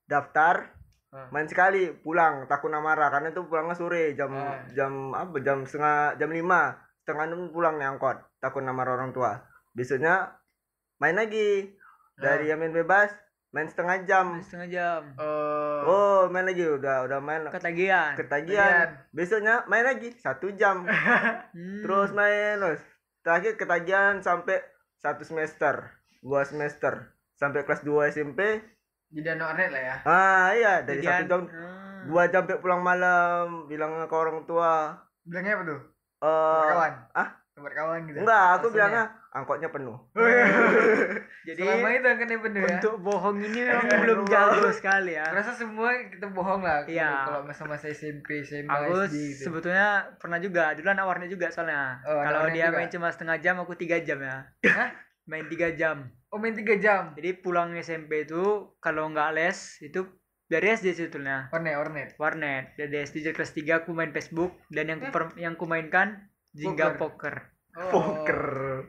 daftar 0.05 0.55
Ah. 1.13 1.29
main 1.29 1.45
sekali 1.45 1.93
pulang 1.93 2.49
takut 2.49 2.73
marah 2.73 3.13
karena 3.13 3.29
itu 3.29 3.45
pulangnya 3.45 3.77
sore 3.77 4.17
jam 4.17 4.33
Ah. 4.33 4.57
jam 4.73 5.13
apa 5.13 5.37
jam 5.45 5.61
setengah 5.61 6.17
jam 6.17 6.33
lima 6.33 6.73
setengah 7.05 7.29
enam 7.29 7.53
pulang 7.53 7.77
nih 7.77 7.85
angkot 7.85 8.17
takut 8.41 8.65
marah 8.65 8.97
orang 8.97 9.13
tua 9.13 9.37
besoknya 9.77 10.33
main 10.97 11.13
lagi 11.13 11.69
dari 12.17 12.49
yang 12.49 12.57
main 12.57 12.73
bebas 12.73 13.13
main 13.53 13.69
setengah 13.69 14.01
jam. 14.03 14.25
Setengah 14.41 14.67
jam. 14.67 15.01
Oh, 15.15 15.77
oh 15.85 16.21
main 16.27 16.43
lagi. 16.43 16.65
Udah 16.65 17.05
udah 17.05 17.21
main. 17.21 17.45
Ketagihan. 17.47 18.17
Ketagihan. 18.17 19.05
Besoknya 19.13 19.61
main 19.65 19.85
lagi. 19.85 20.09
Satu 20.17 20.49
jam. 20.51 20.83
Hmm. 21.53 21.85
terus 21.85 22.09
main 22.11 22.57
terus. 22.57 22.81
Terakhir 23.21 23.53
ketagihan 23.55 24.17
sampai 24.19 24.57
satu 24.97 25.21
semester. 25.21 25.93
Dua 26.19 26.41
semester. 26.43 27.13
Sampai 27.37 27.61
kelas 27.61 27.85
2 27.85 28.09
SMP 28.09 28.41
jadi 29.13 29.37
anak 29.37 29.45
warnet 29.53 29.69
lah 29.69 29.83
ya. 29.83 29.95
ah 30.09 30.47
iya. 30.57 30.73
Dari 30.81 30.97
Jadian. 30.97 31.13
satu 31.21 31.29
jam 31.29 31.41
Ah. 31.45 32.01
dua 32.03 32.23
jam 32.27 32.41
sampai 32.43 32.57
pulang 32.57 32.81
malam. 32.81 33.69
Bilang 33.69 33.93
ke 34.09 34.15
orang 34.17 34.41
tua. 34.49 34.97
Bilangnya 35.21 35.53
apa 35.55 35.63
tuh? 35.69 35.79
eh 36.23 36.63
kawan. 36.73 36.93
ah? 37.13 37.29
Tempat 37.53 37.71
kawan 37.77 37.99
gitu. 38.09 38.17
enggak 38.25 38.45
aku 38.57 38.67
bilangnya 38.73 39.03
angkotnya 39.33 39.67
penuh 39.67 39.97
jadi 41.43 41.59
Selama 41.59 41.87
itu 41.89 42.07
kan 42.07 42.27
yang 42.27 42.41
bener 42.41 42.61
ya. 42.61 42.75
untuk 42.77 42.95
bohong 42.99 43.37
ini 43.39 43.59
memang 43.67 43.99
belum 43.99 44.19
jago 44.25 44.69
sekali 44.69 45.11
ya 45.13 45.25
Rasa 45.27 45.51
semua 45.51 45.89
kita 46.05 46.29
bohong 46.29 46.61
lah. 46.61 46.85
Iya. 46.85 47.25
Kalau 47.25 47.41
masa-masa 47.43 47.89
SMP, 47.89 48.41
SMA, 48.41 48.69
aku 48.69 49.05
SD 49.05 49.15
gitu. 49.33 49.41
sebetulnya 49.43 49.89
pernah 50.15 50.37
juga 50.37 50.71
dulu 50.71 50.87
anak 50.87 51.05
warnet 51.05 51.27
juga 51.27 51.49
soalnya 51.49 51.99
Oh, 52.03 52.15
kalau 52.15 52.47
dia 52.47 52.69
juga. 52.69 52.77
main 52.77 52.89
cuma 52.89 53.09
setengah 53.09 53.37
jam 53.39 53.55
aku 53.57 53.73
tiga 53.73 53.99
jam 53.99 54.19
ya 54.19 54.45
Hah? 54.63 54.89
main 55.25 55.45
tiga 55.45 55.73
jam 55.73 56.07
Oh 56.27 56.37
main 56.37 56.49
3 56.51 56.65
jam. 56.77 57.13
jadi 57.13 57.37
pulang 57.37 57.73
SMP 57.75 58.25
itu 58.25 58.41
kalau 58.79 59.05
nggak 59.07 59.33
les 59.33 59.53
itu 59.79 60.01
dari 60.43 60.65
SD 60.71 60.93
sebetulnya 60.95 61.45
Warnet, 61.49 61.75
warnet. 61.75 62.09
warnet 62.17 62.63
dari 62.73 63.01
SD 63.01 63.29
kelas 63.29 63.53
3 63.53 63.79
aku 63.79 63.93
main 63.93 64.09
Facebook 64.09 64.57
dan 64.67 64.85
yang 64.87 64.99
ku 64.99 65.07
per- 65.09 65.33
yang 65.35 65.53
ku 65.53 65.65
mainkan 65.65 66.25
Jingga 66.51 66.97
poker, 66.97 67.33
Oh. 67.33 67.52
Poker 67.73 68.41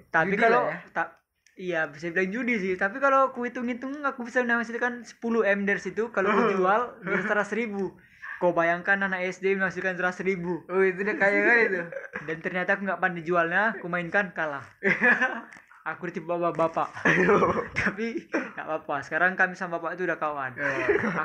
tapi 0.08 0.34
Judi 0.34 0.42
kalau 0.42 0.68
lah 0.68 0.76
ya. 0.76 0.78
tak 0.92 1.08
iya 1.54 1.80
bisa 1.86 2.10
bilang 2.10 2.30
judi 2.30 2.54
sih. 2.58 2.74
Tapi 2.74 2.98
kalau 2.98 3.30
aku 3.30 3.46
hitung-hitung 3.46 4.02
aku 4.02 4.26
bisa 4.26 4.42
menghasilkan 4.42 5.02
10 5.02 5.22
M 5.46 5.60
dari 5.62 5.78
situ 5.78 6.10
kalau 6.10 6.28
aku 6.28 6.42
jual 6.52 6.80
bisa 7.06 7.24
seratus 7.24 7.54
ribu. 7.54 7.94
Kau 8.36 8.50
bayangkan 8.50 8.98
anak 9.00 9.24
SD 9.30 9.54
menghasilkan 9.54 9.94
seratus 9.94 10.20
ribu. 10.20 10.60
Oh 10.66 10.82
itu 10.82 11.00
dia 11.00 11.14
kaya 11.14 11.40
kali 11.40 11.64
tuh. 11.70 11.86
dan 12.26 12.36
ternyata 12.38 12.74
aku 12.74 12.82
nggak 12.84 12.98
pandai 12.98 13.22
jualnya 13.22 13.72
aku 13.72 13.86
mainkan 13.86 14.30
kalah. 14.30 14.66
Aku 15.84 16.08
ditipu 16.08 16.32
bapak-bapak 16.32 16.88
tapi 17.76 18.24
nggak 18.24 18.64
apa-apa. 18.64 19.04
Sekarang 19.04 19.36
kami 19.36 19.52
sama 19.52 19.76
bapak 19.76 20.00
itu 20.00 20.08
udah 20.08 20.16
kawan. 20.16 20.56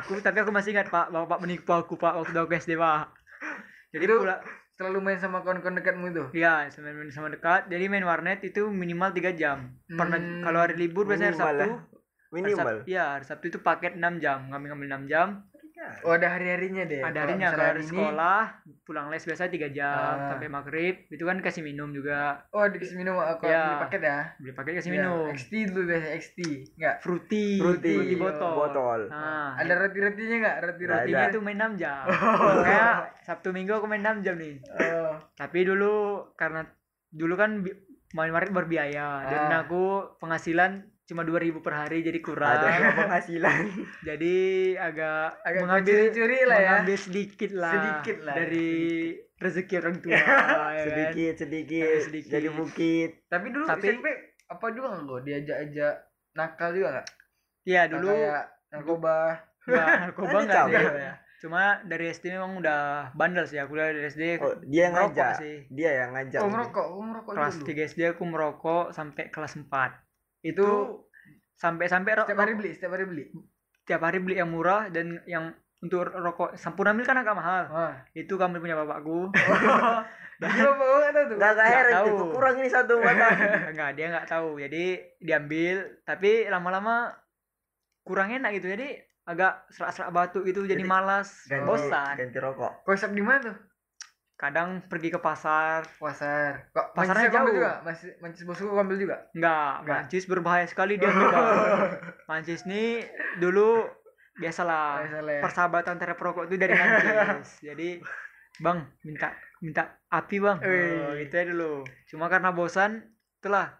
Aku 0.04 0.19
tapi 0.19 0.43
aku 0.43 0.52
masih 0.52 0.76
ingat 0.76 0.91
pak 0.91 1.08
bapak 1.10 1.39
menipu 1.39 1.72
aku 1.72 1.95
pak 1.95 2.12
waktu 2.12 2.36
aku 2.36 2.60
SD 2.60 2.76
pak. 2.76 3.08
Jadi 3.95 4.04
Itu- 4.04 4.19
pula 4.19 4.43
Selalu 4.80 5.00
main 5.04 5.20
sama 5.20 5.44
kawan-kawan 5.44 5.76
dekatmu 5.76 6.08
itu. 6.08 6.24
Iya, 6.32 6.72
sama 6.72 6.96
main 6.96 7.12
sama 7.12 7.28
dekat. 7.28 7.68
Jadi 7.68 7.92
main 7.92 8.08
warnet 8.08 8.39
itu 8.48 8.72
minimal 8.72 9.12
3 9.12 9.36
jam. 9.36 9.76
Pernah 9.92 10.15
Hmm, 10.15 10.39
kalau 10.39 10.63
hari 10.63 10.80
libur 10.80 11.04
biasanya 11.04 11.36
hari 11.36 11.39
Sabtu. 11.44 11.60
ya. 11.60 11.68
hari 11.68 12.32
minimal 12.32 12.56
Sabtu, 12.56 12.80
iya, 12.88 13.06
hari 13.12 13.26
Sabtu 13.28 13.46
itu 13.52 13.60
paket 13.60 14.00
6 14.00 14.24
jam. 14.24 14.48
Kami 14.48 14.72
ngambil 14.72 14.88
6 14.88 15.04
jam. 15.12 15.28
Oh, 16.02 16.12
ada 16.12 16.28
hari-harinya 16.30 16.84
deh. 16.84 16.99
Ada 16.99 17.10
Kalau 17.10 17.23
harinya 17.23 17.47
kalau 17.49 17.65
hari 17.65 17.84
sekolah, 17.84 18.41
pulang 18.82 19.08
les 19.08 19.21
biasanya 19.21 19.52
3 19.52 19.69
jam 19.69 19.95
Ah. 20.15 20.30
sampai 20.30 20.47
maghrib. 20.47 20.95
Itu 21.08 21.23
kan 21.23 21.38
kasih 21.39 21.62
minum 21.62 21.89
juga. 21.89 22.41
Oh, 22.49 22.63
dikasih 22.63 22.95
minum 22.95 23.15
aku 23.15 23.45
Iya. 23.45 23.63
beli 23.63 23.84
paket 23.84 24.02
ya. 24.04 24.19
Beli 24.36 24.54
paket 24.54 24.73
kasih 24.75 24.89
Iya, 24.89 24.95
minum. 24.99 25.25
XT 25.30 25.52
dulu 25.67 25.82
biasa 25.86 26.08
XT. 26.12 26.39
Enggak. 26.75 26.95
Fruity, 26.99 27.47
Fruity, 27.56 27.95
botol. 28.15 28.54
botol. 28.56 28.99
Nah, 29.08 29.54
Ada 29.56 29.73
roti-rotinya 29.78 30.36
enggak? 30.36 30.56
Nggak 30.56 30.67
Roti-rotinya. 30.67 31.06
rotinya 31.06 31.25
itu 31.28 31.39
main 31.39 31.58
6 31.58 31.71
jam. 31.75 32.04
Kayak 32.65 32.95
Sabtu 33.21 33.49
Minggu 33.49 33.71
aku 33.71 33.86
main 33.86 34.02
6 34.02 34.21
jam 34.21 34.36
nih. 34.36 34.56
Oh. 34.69 35.13
Tapi 35.36 35.60
dulu 35.63 35.93
karena 36.34 36.65
dulu 37.08 37.34
kan 37.34 37.62
main 38.10 38.30
warnet 38.30 38.49
berbiaya 38.49 39.21
dan 39.23 39.41
Ah. 39.47 39.62
aku 39.62 39.82
penghasilan 40.17 40.88
cuma 41.10 41.26
2000 41.26 41.58
per 41.58 41.74
hari 41.76 42.00
jadi 42.00 42.19
kurang. 42.19 42.54
Ada 42.54 42.69
penghasilan. 42.95 43.63
jadi 44.08 44.36
agak, 44.78 45.41
Agak 45.41 45.60
mengambil 45.60 45.93
curi-curi 46.06 46.39
lah 46.43 46.56
ya. 46.56 46.69
mengambil 46.72 46.98
sedikit 47.00 47.52
lah 47.52 47.74
Sedikit 47.74 48.17
lah, 48.22 48.36
dari 48.36 48.69
rezeki 49.36 49.74
orang 49.76 49.95
tua 50.04 50.13
ya 50.13 50.22
kan? 50.22 50.78
sedikit 50.86 51.34
sedikit, 51.39 51.88
Ada 51.89 52.00
sedikit. 52.06 52.30
jadi 52.30 52.48
bukit. 52.52 53.10
Tapi 53.26 53.45
dulu 53.50 53.65
Tapi- 53.65 53.88
SMP 53.89 54.08
apa 54.45 54.65
juga 54.69 54.88
enggak 54.91 55.04
lo 55.04 55.15
diajak-ajak 55.19 55.93
nakal 56.32 56.69
juga 56.72 56.88
enggak? 56.91 57.08
Iya 57.63 57.82
dulu 57.88 58.08
kayak 58.08 58.43
narkoba. 58.69 59.17
narkoba 60.00 60.30
Tadi 60.32 60.43
enggak 60.43 60.65
sih 60.67 60.76
ya. 61.00 61.13
cuma 61.39 61.62
dari 61.84 62.06
SD 62.10 62.26
memang 62.32 62.60
udah 62.60 62.82
bandel 63.13 63.45
sih 63.45 63.56
aku 63.58 63.72
dari 63.72 64.04
SD 64.04 64.24
Oh, 64.38 64.60
dia 64.62 64.82
yang 64.86 64.95
ngajak. 64.95 65.34
sih 65.38 65.58
Dia 65.69 66.04
yang 66.04 66.12
ngajak. 66.12 66.39
Oh, 66.39 66.50
merokok, 66.50 66.86
oh, 66.86 67.00
merokok 67.02 67.32
kelas 67.34 67.56
dulu. 67.56 67.65
3 67.72 67.88
SD 67.88 68.02
aku 68.10 68.24
merokok 68.26 68.86
sampai 68.91 69.24
kelas 69.30 69.56
4 69.56 70.09
itu 70.41 70.67
sampai-sampai 71.54 72.12
ro- 72.15 72.23
Setiap 72.23 72.39
hari 72.39 72.54
beli, 72.54 72.71
setiap 72.71 72.91
hari 72.93 73.06
beli. 73.06 73.25
tiap 73.84 74.02
hari 74.02 74.17
beli 74.17 74.38
yang 74.38 74.47
murah 74.47 74.88
dan 74.88 75.19
yang 75.25 75.49
untuk 75.80 76.06
rokok 76.06 76.54
Sampurna 76.54 76.91
Mil 76.91 77.04
kan 77.04 77.15
agak 77.15 77.34
mahal 77.34 77.63
Wah. 77.67 77.95
itu 78.13 78.36
kami 78.36 78.60
punya 78.60 78.75
bapakku 78.75 79.32
Jadi 80.39 80.56
bapak 80.58 80.80
gua 80.80 80.97
enggak 80.97 81.12
tahu 81.13 81.25
tuh. 81.25 81.36
Nggak 81.36 81.54
heran 81.62 81.91
tahu. 81.91 82.08
itu 82.08 82.23
kurang 82.32 82.56
ini 82.56 82.69
satu 82.69 82.93
mata. 82.97 83.28
enggak 83.71 83.89
dia 83.91 84.06
nggak 84.08 84.28
tahu 84.30 84.49
jadi 84.58 84.84
diambil 85.19 85.75
tapi 86.02 86.47
lama-lama 86.47 87.12
kurang 88.02 88.32
enak 88.32 88.56
gitu 88.56 88.71
jadi 88.71 88.88
agak 89.23 89.67
serak-serak 89.69 90.10
batu 90.10 90.39
gitu 90.41 90.63
jadi, 90.63 90.80
Jadi, 90.80 90.88
malas 90.88 91.43
Ganti, 91.45 91.63
bosan 91.63 92.15
ganti 92.17 92.39
rokok. 92.39 92.82
Konsep 92.82 93.12
di 93.12 93.21
mana 93.21 93.39
tuh? 93.45 93.56
Kadang 94.39 94.80
pergi 94.88 95.12
ke 95.12 95.19
pasar 95.19 95.84
Pasar. 95.99 96.71
Kok 96.71 96.95
Pasarnya 96.95 97.28
mancis 97.28 97.36
jauh. 97.36 97.52
juga? 97.52 97.71
Masih 97.84 98.10
mancis 98.17 98.43
bosku 98.43 98.71
ambil 98.71 98.95
juga? 98.95 99.17
enggak 99.30 99.73
Nggak. 99.84 99.99
mancis 99.99 100.23
berbahaya 100.25 100.65
sekali 100.65 100.95
dia 100.95 101.12
Bang. 101.13 101.99
mancis 102.25 102.63
nih 102.63 103.04
dulu 103.38 103.84
biasalah 104.34 105.04
Biasalah 105.04 105.34
ya. 105.36 105.41
persahabatan 105.43 105.91
antara 105.93 106.15
perokok 106.15 106.47
itu 106.47 106.56
dari 106.56 106.71
mancis 106.71 107.60
jadi 107.67 107.99
bang 108.58 108.80
minta 109.04 109.36
minta 109.60 109.84
api 110.08 110.36
bang 110.38 110.58
oh, 110.58 111.12
gitu 111.17 111.34
ya 111.34 111.45
dulu 111.45 111.73
cuma 112.08 112.28
karena 112.28 112.52
bosan 112.52 113.04
itulah 113.36 113.75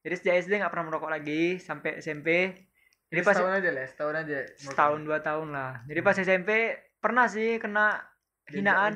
jadi 0.00 0.14
sejak 0.14 0.34
SD 0.40 0.52
nggak 0.56 0.70
pernah 0.70 0.86
merokok 0.86 1.10
lagi 1.10 1.58
sampai 1.58 1.98
SMP 1.98 2.54
jadi 3.04 3.18
Jadi 3.18 3.20
pas 3.20 3.34
setahun 3.36 3.54
aja 3.56 3.70
lah, 3.70 3.86
setahun 3.86 4.14
aja. 4.16 4.38
setahun 4.54 5.00
dua 5.02 5.18
tahun 5.20 5.48
lah 5.50 5.70
jadi 5.86 6.00
pas 6.00 6.16
SMP 6.16 6.50
pernah 6.96 7.26
sih 7.26 7.58
kena 7.58 7.98
hinaan. 8.46 8.94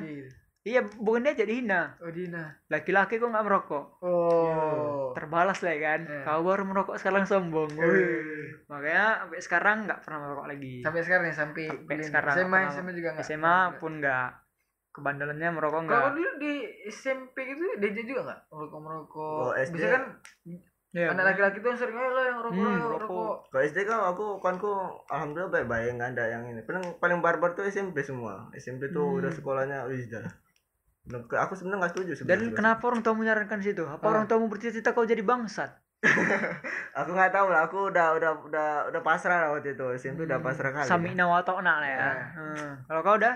Iya 0.69 0.81
bukan 0.95 1.23
dia 1.23 1.33
jadi 1.35 1.53
hina 1.55 1.81
Oh, 1.97 2.07
Dina. 2.07 2.53
laki-laki 2.67 3.17
kok 3.17 3.25
nggak 3.25 3.41
merokok 3.41 3.85
Oh. 3.99 5.09
terbalas 5.11 5.59
lah 5.59 5.71
ya 5.71 5.79
kan 5.83 6.01
Iya. 6.03 6.21
kau 6.21 6.41
baru 6.43 6.63
merokok 6.63 6.95
sekarang 6.95 7.25
sombong. 7.25 7.73
Wih. 7.73 8.61
makanya 8.65 9.05
sampai 9.19 9.39
sekarang 9.41 9.77
nggak 9.83 9.99
pernah 9.99 10.19
merokok 10.21 10.45
lagi 10.47 10.73
Sampai 10.79 11.01
sekarang 11.01 11.25
ya, 11.25 11.33
sampai, 11.35 11.65
Sampai 11.67 11.95
sekarang 11.99 12.29
SMA, 12.31 12.37
nggak 12.37 12.53
pernah. 12.53 12.69
SMA 12.71 12.91
juga 12.93 13.09
enggak? 13.09 13.25
SMA 13.25 13.57
pun 13.75 13.91
nggak 13.97 14.27
kebandelannya 14.91 15.49
merokok 15.51 15.81
nggak 15.83 15.99
Kalau 15.99 16.11
dulu 16.11 16.31
di 16.37 16.53
SMP 16.87 17.35
gitu 17.47 17.63
diajak 17.75 18.05
juga 18.05 18.21
enggak? 18.23 18.39
Merokok 18.47 18.79
merokok. 18.79 19.37
Oh, 19.41 19.51
SD. 19.55 19.73
Bisa 19.75 19.87
kan 19.89 20.03
Iya, 20.89 21.05
anak 21.07 21.21
laki-laki 21.23 21.57
tuh 21.59 21.69
yang 21.69 21.77
sering 21.77 21.93
ayo 21.95 22.09
lah 22.09 22.25
yang 22.25 22.39
rokok, 22.39 22.57
Hmm, 22.57 22.81
rokok. 22.83 23.01
rokok. 23.03 23.35
Kalau 23.47 23.61
SD 23.63 23.77
kan 23.83 23.99
aku 24.03 24.25
kawanku 24.37 24.71
alhamdulillah 25.05 25.51
baik-baik 25.51 25.93
nggak 25.93 26.09
ada 26.11 26.25
yang 26.27 26.43
ini. 26.47 26.61
Paling 26.63 26.97
paling 26.97 27.19
barbar 27.19 27.53
tuh 27.53 27.61
SMP 27.63 28.01
semua. 28.01 28.49
SMP 28.53 28.89
tuh 28.89 29.05
Hmm. 29.07 29.17
udah 29.19 29.29
sekolahnya 29.31 29.85
wih 29.85 30.01
dah. 30.07 30.25
Nah, 31.09 31.19
Aku 31.41 31.53
sebenarnya 31.53 31.79
nggak 31.79 31.91
setuju 31.91 32.11
Dan 32.13 32.17
sebenarnya. 32.19 32.53
kenapa 32.53 32.83
orang 32.85 33.01
tua 33.01 33.13
menyarankan 33.13 33.59
situ? 33.59 33.81
Apa 33.83 33.99
Ah. 33.99 34.09
orang 34.11 34.25
tuamu 34.25 34.45
bercita-cita 34.45 34.93
kau 34.93 35.03
jadi 35.03 35.21
bangsat? 35.21 35.73
Aku 36.95 37.11
nggak 37.11 37.31
tahu 37.31 37.47
lah. 37.49 37.65
Aku 37.65 37.89
udah 37.89 38.13
udah 38.13 38.31
udah 38.41 38.67
udah 38.87 39.01
pasrah 39.01 39.37
lah 39.39 39.49
waktu 39.51 39.73
itu. 39.73 39.85
SMP 39.95 40.23
udah 40.23 40.39
pasrah 40.39 40.71
kali. 40.71 40.85
Sami 40.85 41.11
nawato 41.11 41.57
nak 41.57 41.77
lah 41.79 41.89
ya. 41.89 41.97
Ya. 41.99 42.13
Hmm. 42.31 42.71
Kalau 42.85 43.01
kau 43.01 43.15
udah 43.15 43.35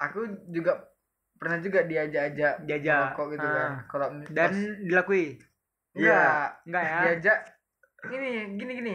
Aku 0.00 0.18
juga 0.48 0.82
pernah 1.36 1.58
juga 1.58 1.84
diajak-ajak 1.84 2.66
Diajak. 2.66 3.14
merokok 3.14 3.26
gitu 3.30 3.44
Ah. 3.44 3.52
kan. 3.52 3.70
Kalau 3.86 4.06
dan 4.28 4.50
pas- 4.50 4.78
dilakui? 4.80 5.24
enggak, 5.92 6.46
Enggak 6.64 6.82
ya? 6.82 6.98
diajak 7.04 7.38
ini 8.08 8.30
gini 8.56 8.72
gini. 8.74 8.94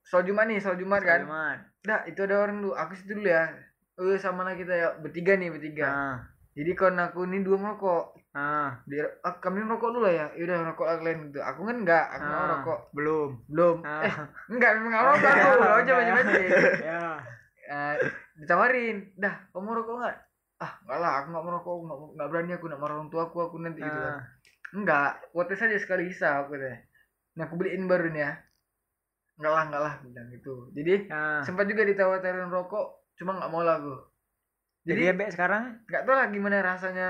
Soal 0.00 0.22
Jumat 0.22 0.46
nih, 0.46 0.56
soal 0.56 0.74
Jumat 0.74 1.02
kan. 1.02 1.20
Jumat. 1.20 1.58
Dah, 1.82 2.00
itu 2.04 2.20
ada 2.20 2.40
orang 2.40 2.56
dulu. 2.58 2.72
Aku 2.72 2.94
situ 2.94 3.12
dulu 3.12 3.26
ya. 3.26 3.52
Oh, 3.94 4.16
sama 4.16 4.42
lah 4.42 4.54
kita 4.54 4.72
ya 4.72 4.88
bertiga 4.96 5.34
nih, 5.34 5.50
bertiga. 5.50 5.84
Nah, 5.84 6.16
Jadi 6.50 6.70
kawan 6.74 6.98
aku 6.98 7.30
ini 7.30 7.46
dua 7.46 7.56
merokok. 7.62 8.18
nah, 8.34 8.82
Dia, 8.90 9.06
ah, 9.22 9.38
kami 9.38 9.62
merokok 9.62 9.94
dulu 9.94 10.02
lah 10.02 10.12
ya. 10.14 10.26
Yaudah 10.34 10.74
rokok 10.74 10.86
lah 10.86 10.96
kalian 10.98 11.18
gitu. 11.30 11.38
Aku 11.38 11.60
kan 11.62 11.76
enggak, 11.78 12.06
aku 12.10 12.26
nah, 12.26 12.40
merokok. 12.42 12.80
Belum. 12.90 13.30
Belum. 13.46 13.76
Ah. 13.86 14.02
Eh, 14.02 14.14
enggak 14.50 14.70
memang 14.82 14.92
merokok 14.98 15.30
aku. 15.30 15.50
Aja 15.62 15.78
Enggak. 15.78 15.98
macam-macam. 16.02 16.42
ya. 16.82 17.02
Ditawarin, 18.34 18.96
dah, 19.14 19.34
kamu 19.54 19.62
merokok 19.62 19.94
enggak? 20.02 20.16
Ah, 20.58 20.72
enggak 20.82 20.98
lah, 20.98 21.12
aku 21.22 21.26
enggak 21.30 21.46
merokok, 21.46 21.70
aku 21.70 21.82
enggak, 21.86 21.98
enggak 22.18 22.28
berani 22.34 22.52
aku 22.58 22.66
nak 22.66 22.80
marah 22.82 22.94
orang 22.98 23.10
tua 23.14 23.22
aku, 23.30 23.36
aku 23.46 23.56
nanti 23.62 23.80
gitu 23.86 24.00
kan. 24.02 24.14
Enggak, 24.74 25.10
kuotes 25.30 25.58
saja 25.58 25.76
sekali 25.78 26.02
bisa 26.10 26.42
aku 26.42 26.58
katanya. 26.58 26.78
Nah, 27.38 27.44
aku 27.46 27.54
beliin 27.62 27.86
baru 27.86 28.10
nih 28.10 28.22
ya. 28.26 28.32
Enggak 29.38 29.52
lah, 29.54 29.62
enggak 29.70 29.82
lah, 29.86 29.94
bilang 30.02 30.28
gitu. 30.34 30.54
Jadi, 30.74 30.94
nah. 31.06 31.46
sempat 31.46 31.70
juga 31.70 31.86
ditawar-tawarin 31.86 32.50
rokok, 32.50 32.86
cuma 33.22 33.38
enggak 33.38 33.50
mau 33.54 33.62
lah 33.62 33.78
aku. 33.78 34.09
Jadi 34.80 35.00
Jadi, 35.04 35.10
sampai 35.12 35.28
sekarang, 35.32 35.62
enggak 35.84 36.02
tahu 36.08 36.14
lah 36.16 36.26
gimana 36.32 36.56
rasanya 36.64 37.08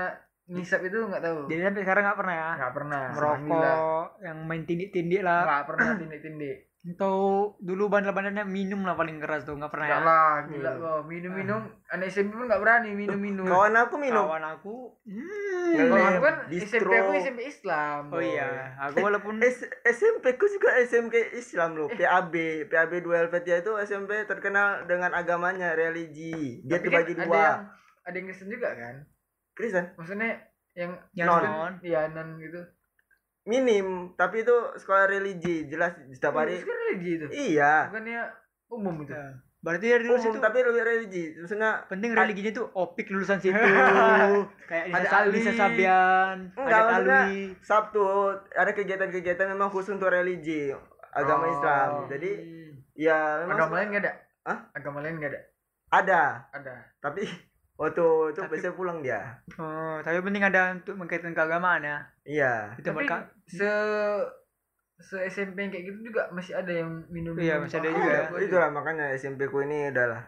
ngisap 0.51 0.81
itu 0.83 0.97
enggak 1.07 1.23
tahu. 1.23 1.47
jadi 1.47 1.61
sampai 1.71 1.81
sekarang 1.87 2.03
nggak 2.03 2.19
pernah 2.19 2.35
ya? 2.35 2.49
Enggak 2.59 2.73
pernah. 2.75 3.03
Merokok, 3.15 4.05
yang 4.25 4.37
main 4.43 4.63
tindik-tindik 4.67 5.21
lah. 5.23 5.41
Enggak 5.47 5.65
pernah 5.71 5.89
tindik-tindik. 5.95 6.57
Atau 6.83 7.13
dulu 7.57 7.87
bandel-bandelnya 7.87 8.41
minum 8.41 8.81
lah 8.81 8.93
paling 8.93 9.21
keras 9.21 9.45
tuh, 9.45 9.53
nggak 9.53 9.69
pernah 9.69 9.85
Enggak 9.87 10.01
ya? 10.01 10.07
lah, 10.07 10.33
gila 10.43 10.71
Hmm. 10.71 10.81
kok. 10.81 10.99
Minum-minum, 11.05 11.61
anak 11.87 12.07
SMP 12.07 12.33
pun 12.33 12.49
enggak 12.49 12.57
berani 12.59 12.89
minum-minum. 12.91 13.45
Kawan 13.45 13.75
aku 13.77 13.95
minum. 13.95 14.25
Kawan 14.25 14.45
aku, 14.49 14.75
hmm. 15.05 15.71
Kalau 15.71 15.95
aku 15.95 16.21
kan 16.23 16.35
Distro. 16.49 16.81
SMP 16.81 16.93
aku 16.97 17.11
SMP 17.15 17.39
Islam. 17.45 18.01
Oh 18.07 18.17
boy. 18.17 18.25
iya, 18.27 18.49
aku 18.81 18.97
walaupun 18.99 19.35
S 19.45 19.61
SMP 19.85 20.33
ku 20.35 20.49
juga 20.49 20.73
SMK 20.75 21.15
Islam 21.33 21.69
loh. 21.75 21.87
PAB, 21.87 22.33
PAB 22.65 22.91
2 22.99 23.21
Helvetia 23.21 23.61
itu 23.61 23.71
SMP 23.79 24.25
terkenal 24.25 24.83
dengan 24.83 25.13
agamanya, 25.13 25.71
religi. 25.71 26.65
Dia 26.65 26.75
Tapi 26.75 26.85
terbagi 26.87 27.13
kan 27.13 27.19
ada 27.19 27.27
dua. 27.27 27.37
yang 27.37 27.61
ada 28.01 28.15
yang 28.17 28.25
Kristen 28.25 28.49
juga 28.49 28.69
kan? 28.73 28.95
Kristen 29.53 29.85
Maksudnya 29.93 30.29
yang 30.73 30.91
yang 31.13 31.27
Non. 31.29 31.41
non, 31.43 31.71
Iya 31.79 32.09
non 32.09 32.35
gitu. 32.37 32.57
Minim, 33.43 33.87
tapi 34.13 34.41
itu 34.41 34.53
sekolah 34.75 35.05
religi, 35.05 35.65
jelas 35.65 35.93
setiap 36.09 36.35
hari. 36.35 36.55
Itu 36.55 36.65
kan 36.65 36.77
religi 36.83 37.11
itu. 37.15 37.27
Iya. 37.29 37.89
Bukannya 37.89 38.21
umum 38.69 38.95
itu. 39.01 39.11
Ya. 39.11 39.29
berarti 39.61 39.85
dari 39.87 40.01
dulu 40.01 40.17
Umum, 40.17 40.41
tapi 40.41 40.57
lebih 40.59 40.81
religi. 40.81 41.23
Maksudnya 41.35 41.85
penting 41.85 42.11
religinya 42.11 42.49
tuh 42.51 42.73
opik 42.73 43.05
lulusan 43.07 43.37
situ 43.43 43.53
kayak 43.53 44.85
Ada 44.89 45.05
Sa- 45.05 45.21
Ali. 45.21 45.29
Lisa 45.31 45.53
Sabian 45.53 46.37
Enggak, 46.51 46.81
ada 46.81 46.97
Alwi 46.97 47.53
Sabtu 47.61 48.01
ada 48.51 48.71
kegiatan-kegiatan 48.71 49.45
memang 49.47 49.69
khusus 49.69 49.93
untuk 49.93 50.09
religi, 50.09 50.73
agama 51.11 51.45
Oh. 51.45 51.53
Islam. 51.53 51.89
Jadi 52.09 52.31
ya 52.95 53.45
memang 53.45 53.53
Agama 53.55 53.73
lain 53.75 53.87
enggak 53.87 54.03
ada? 54.03 54.13
Hah? 54.43 54.57
Agama 54.73 54.97
lain 54.99 55.15
enggak 55.15 55.31
ada? 55.31 55.41
ada, 55.91 56.21
Ada. 56.49 56.75
tapi 56.97 57.21
waktu 57.81 58.05
itu 58.29 58.39
Tapi- 58.39 58.53
biasanya 58.53 58.75
pulang 58.75 58.99
dia. 59.01 59.21
oh 59.55 59.97
tapi 59.99 60.21
penting 60.21 60.43
ada 60.43 60.61
untuk 60.71 60.93
mengkaitkan 60.95 61.33
keagamaan 61.33 61.81
ya 61.81 61.97
Iya. 62.21 62.53
itu 62.75 62.85
Tapi 62.85 62.95
mereka 63.01 63.17
se 63.43 63.71
se 64.95 65.17
SMP 65.25 65.57
yang 65.59 65.71
kayak 65.71 65.85
gitu 65.87 65.99
juga 66.05 66.29
masih 66.29 66.53
ada 66.53 66.69
yang 66.71 67.01
minum 67.09 67.33
Iya, 67.33 67.57
masih 67.57 67.81
ada 67.81 67.89
juga 67.89 68.05
ya. 68.07 68.23
Iya, 68.29 68.37
itulah 68.39 68.69
makanya 68.69 69.09
SMP 69.11 69.49
ku 69.49 69.57
ini 69.59 69.89
adalah 69.89 70.21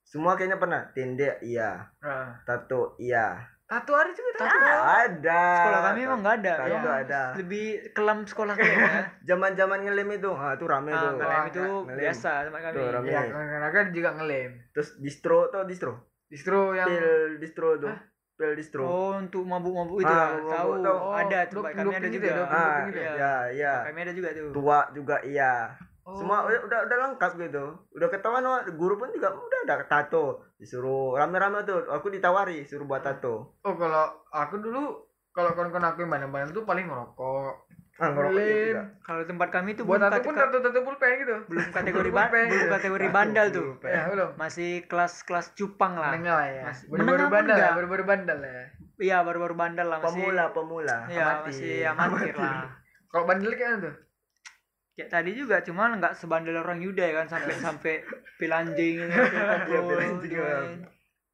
semua 0.00 0.34
kayaknya 0.34 0.56
pernah 0.56 0.86
tinde 0.88 1.38
iya 1.40 1.90
Ah. 1.98 2.38
tato 2.40 2.94
iya 2.96 3.34
Tato 3.64 3.94
hari 3.94 4.10
juga 4.10 4.34
tato. 4.36 4.66
ada 4.82 5.42
sekolah 5.56 5.80
kami 5.84 6.00
emang 6.02 6.20
nggak 6.20 6.36
ada 6.38 6.54
Tato 6.56 6.74
ya. 6.82 6.94
ada 7.00 7.22
lebih 7.36 7.66
kelam 7.90 8.18
sekolah 8.24 8.54
kalian 8.54 8.78
ya 8.84 9.02
zaman 9.24 9.54
zaman 9.54 9.78
ngelem 9.80 10.10
itu 10.12 10.26
ah 10.28 10.58
itu 10.58 10.66
rame 10.66 10.90
ah, 10.90 10.98
tuh 11.00 11.10
ngelem 11.12 11.30
Wah, 11.32 11.46
itu 11.46 11.62
ngelem. 11.62 11.98
biasa 11.98 12.30
sama 12.42 12.58
kami 12.60 12.74
Tuh, 12.76 12.90
rame. 12.90 13.10
Ya, 13.10 13.68
kan 13.68 13.86
juga 13.90 14.10
ngelem. 14.12 14.50
terus 14.70 14.98
distro 14.98 15.46
tuh 15.48 15.62
distro 15.64 16.09
Distro 16.30 16.72
yang 16.72 16.86
pil 16.86 17.10
distro 17.42 17.76
tuh. 17.76 17.90
Hah? 17.90 18.00
pil 18.38 18.56
distro. 18.56 18.86
Oh 18.86 19.12
untuk 19.12 19.44
mabuk-mabuk 19.44 20.00
itu 20.00 20.08
Ah, 20.08 20.32
ya? 20.32 20.48
tahu 20.48 20.70
tahu. 20.80 20.96
Oh, 20.96 21.12
ada 21.12 21.38
tuh 21.44 21.60
dok- 21.60 21.76
kami 21.76 21.92
ada 21.92 22.08
juga. 22.08 22.26
ya, 22.26 22.44
ah 22.46 22.76
gitu 22.88 23.00
ya? 23.02 23.12
ya 23.12 23.34
ya 23.52 23.74
kami 23.84 23.98
ada 24.00 24.12
juga 24.14 24.28
tuh. 24.32 24.48
Tua 24.54 24.78
juga 24.94 25.16
iya. 25.20 25.54
Oh. 26.00 26.16
semua 26.16 26.48
udah, 26.48 26.64
udah 26.64 26.78
udah 26.88 26.96
lengkap 27.04 27.32
gitu. 27.36 27.64
Udah 27.92 28.08
ketahuan 28.08 28.46
guru 28.72 28.96
pun 28.96 29.12
juga 29.12 29.36
udah 29.36 29.60
ada 29.68 29.84
tato. 29.84 30.40
Disuruh 30.56 31.12
rame-rame 31.12 31.60
tuh. 31.62 31.84
Aku 31.92 32.08
ditawari 32.08 32.64
suruh 32.64 32.88
buat 32.88 33.04
tato. 33.04 33.60
Oh, 33.60 33.74
kalau 33.76 34.08
aku 34.32 34.56
dulu 34.56 35.04
kalau 35.30 35.52
kawan-kawan 35.52 35.92
aku 35.92 36.02
yang 36.02 36.10
mana-mana 36.10 36.48
tuh 36.48 36.64
paling 36.64 36.88
ngerokok. 36.88 37.52
Ah 38.00 38.16
kalau 39.02 39.22
tempat 39.22 39.48
kami 39.52 39.76
tuh 39.76 39.84
Buat 39.84 40.00
belum 40.00 40.08
tato 40.10 40.24
pun 40.24 40.32
tato-tato 40.34 40.80
pulpen 40.80 41.12
gitu. 41.20 41.36
belum 41.46 41.68
kategori 41.76 42.10
ba- 42.10 42.26
Pulpen 42.26 42.46
belum 42.46 42.56
gitu. 42.58 42.72
kategori 42.72 43.06
bandal 43.10 43.46
tuh 43.50 43.70
Ya, 43.84 44.02
belum. 44.08 44.30
masih 44.34 44.70
kelas-kelas 44.88 45.52
cupang 45.52 45.94
lah 45.94 46.16
Menengah 46.16 46.34
lah 46.34 46.48
ya. 46.48 46.64
Baru-baru 46.88 47.24
bandal 47.28 47.44
ya, 47.50 47.60
enggak. 47.60 47.72
baru-baru 47.76 48.04
bandal 48.06 48.38
ya. 48.40 48.62
iya 48.98 49.18
baru-baru 49.20 49.54
bandal 49.54 49.86
lah 49.86 49.98
masih 49.98 50.16
pemula 50.16 50.44
pemula 50.50 50.96
ya 51.08 51.26
masih 51.42 51.84
amatir 51.84 52.34
lah 52.34 52.72
Kalau 53.06 53.24
bandel 53.24 53.52
kayak 53.52 53.76
tuh. 53.80 53.94
kayak 54.92 55.08
tadi 55.10 55.30
juga 55.32 55.56
cuman 55.60 55.96
nggak 55.96 56.12
sebandel 56.14 56.56
orang 56.56 56.80
Yuda 56.80 57.04
ya 57.04 57.14
kan 57.14 57.26
sampai 57.28 57.52
sampai 57.66 57.94
pil 58.36 58.48
anjing 58.50 58.96
gitu, 58.98 59.12
Iya, 59.12 59.60
kumpul, 59.62 59.88
pil 59.90 60.00
anjing, 60.02 60.20
gitu 60.26 60.36
ya. 60.38 60.52
kan. 60.54 60.68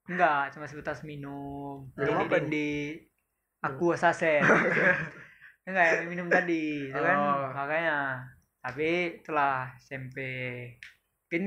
enggak 0.07 0.43
cuma 0.51 0.65
sebatas 0.65 1.03
minum 1.03 1.91
apa 1.97 2.39
di 2.41 2.95
aku 3.61 3.95
saset 3.95 4.43
enggak 5.67 5.87
yang 5.99 6.09
minum 6.09 6.29
tadi 6.31 6.89
itu 6.89 7.01
kan 7.01 7.17
Oh. 7.19 7.51
makanya 7.53 8.23
tapi 8.63 9.19
setelah 9.23 9.75
SMP 9.79 10.19
mungkin 11.27 11.43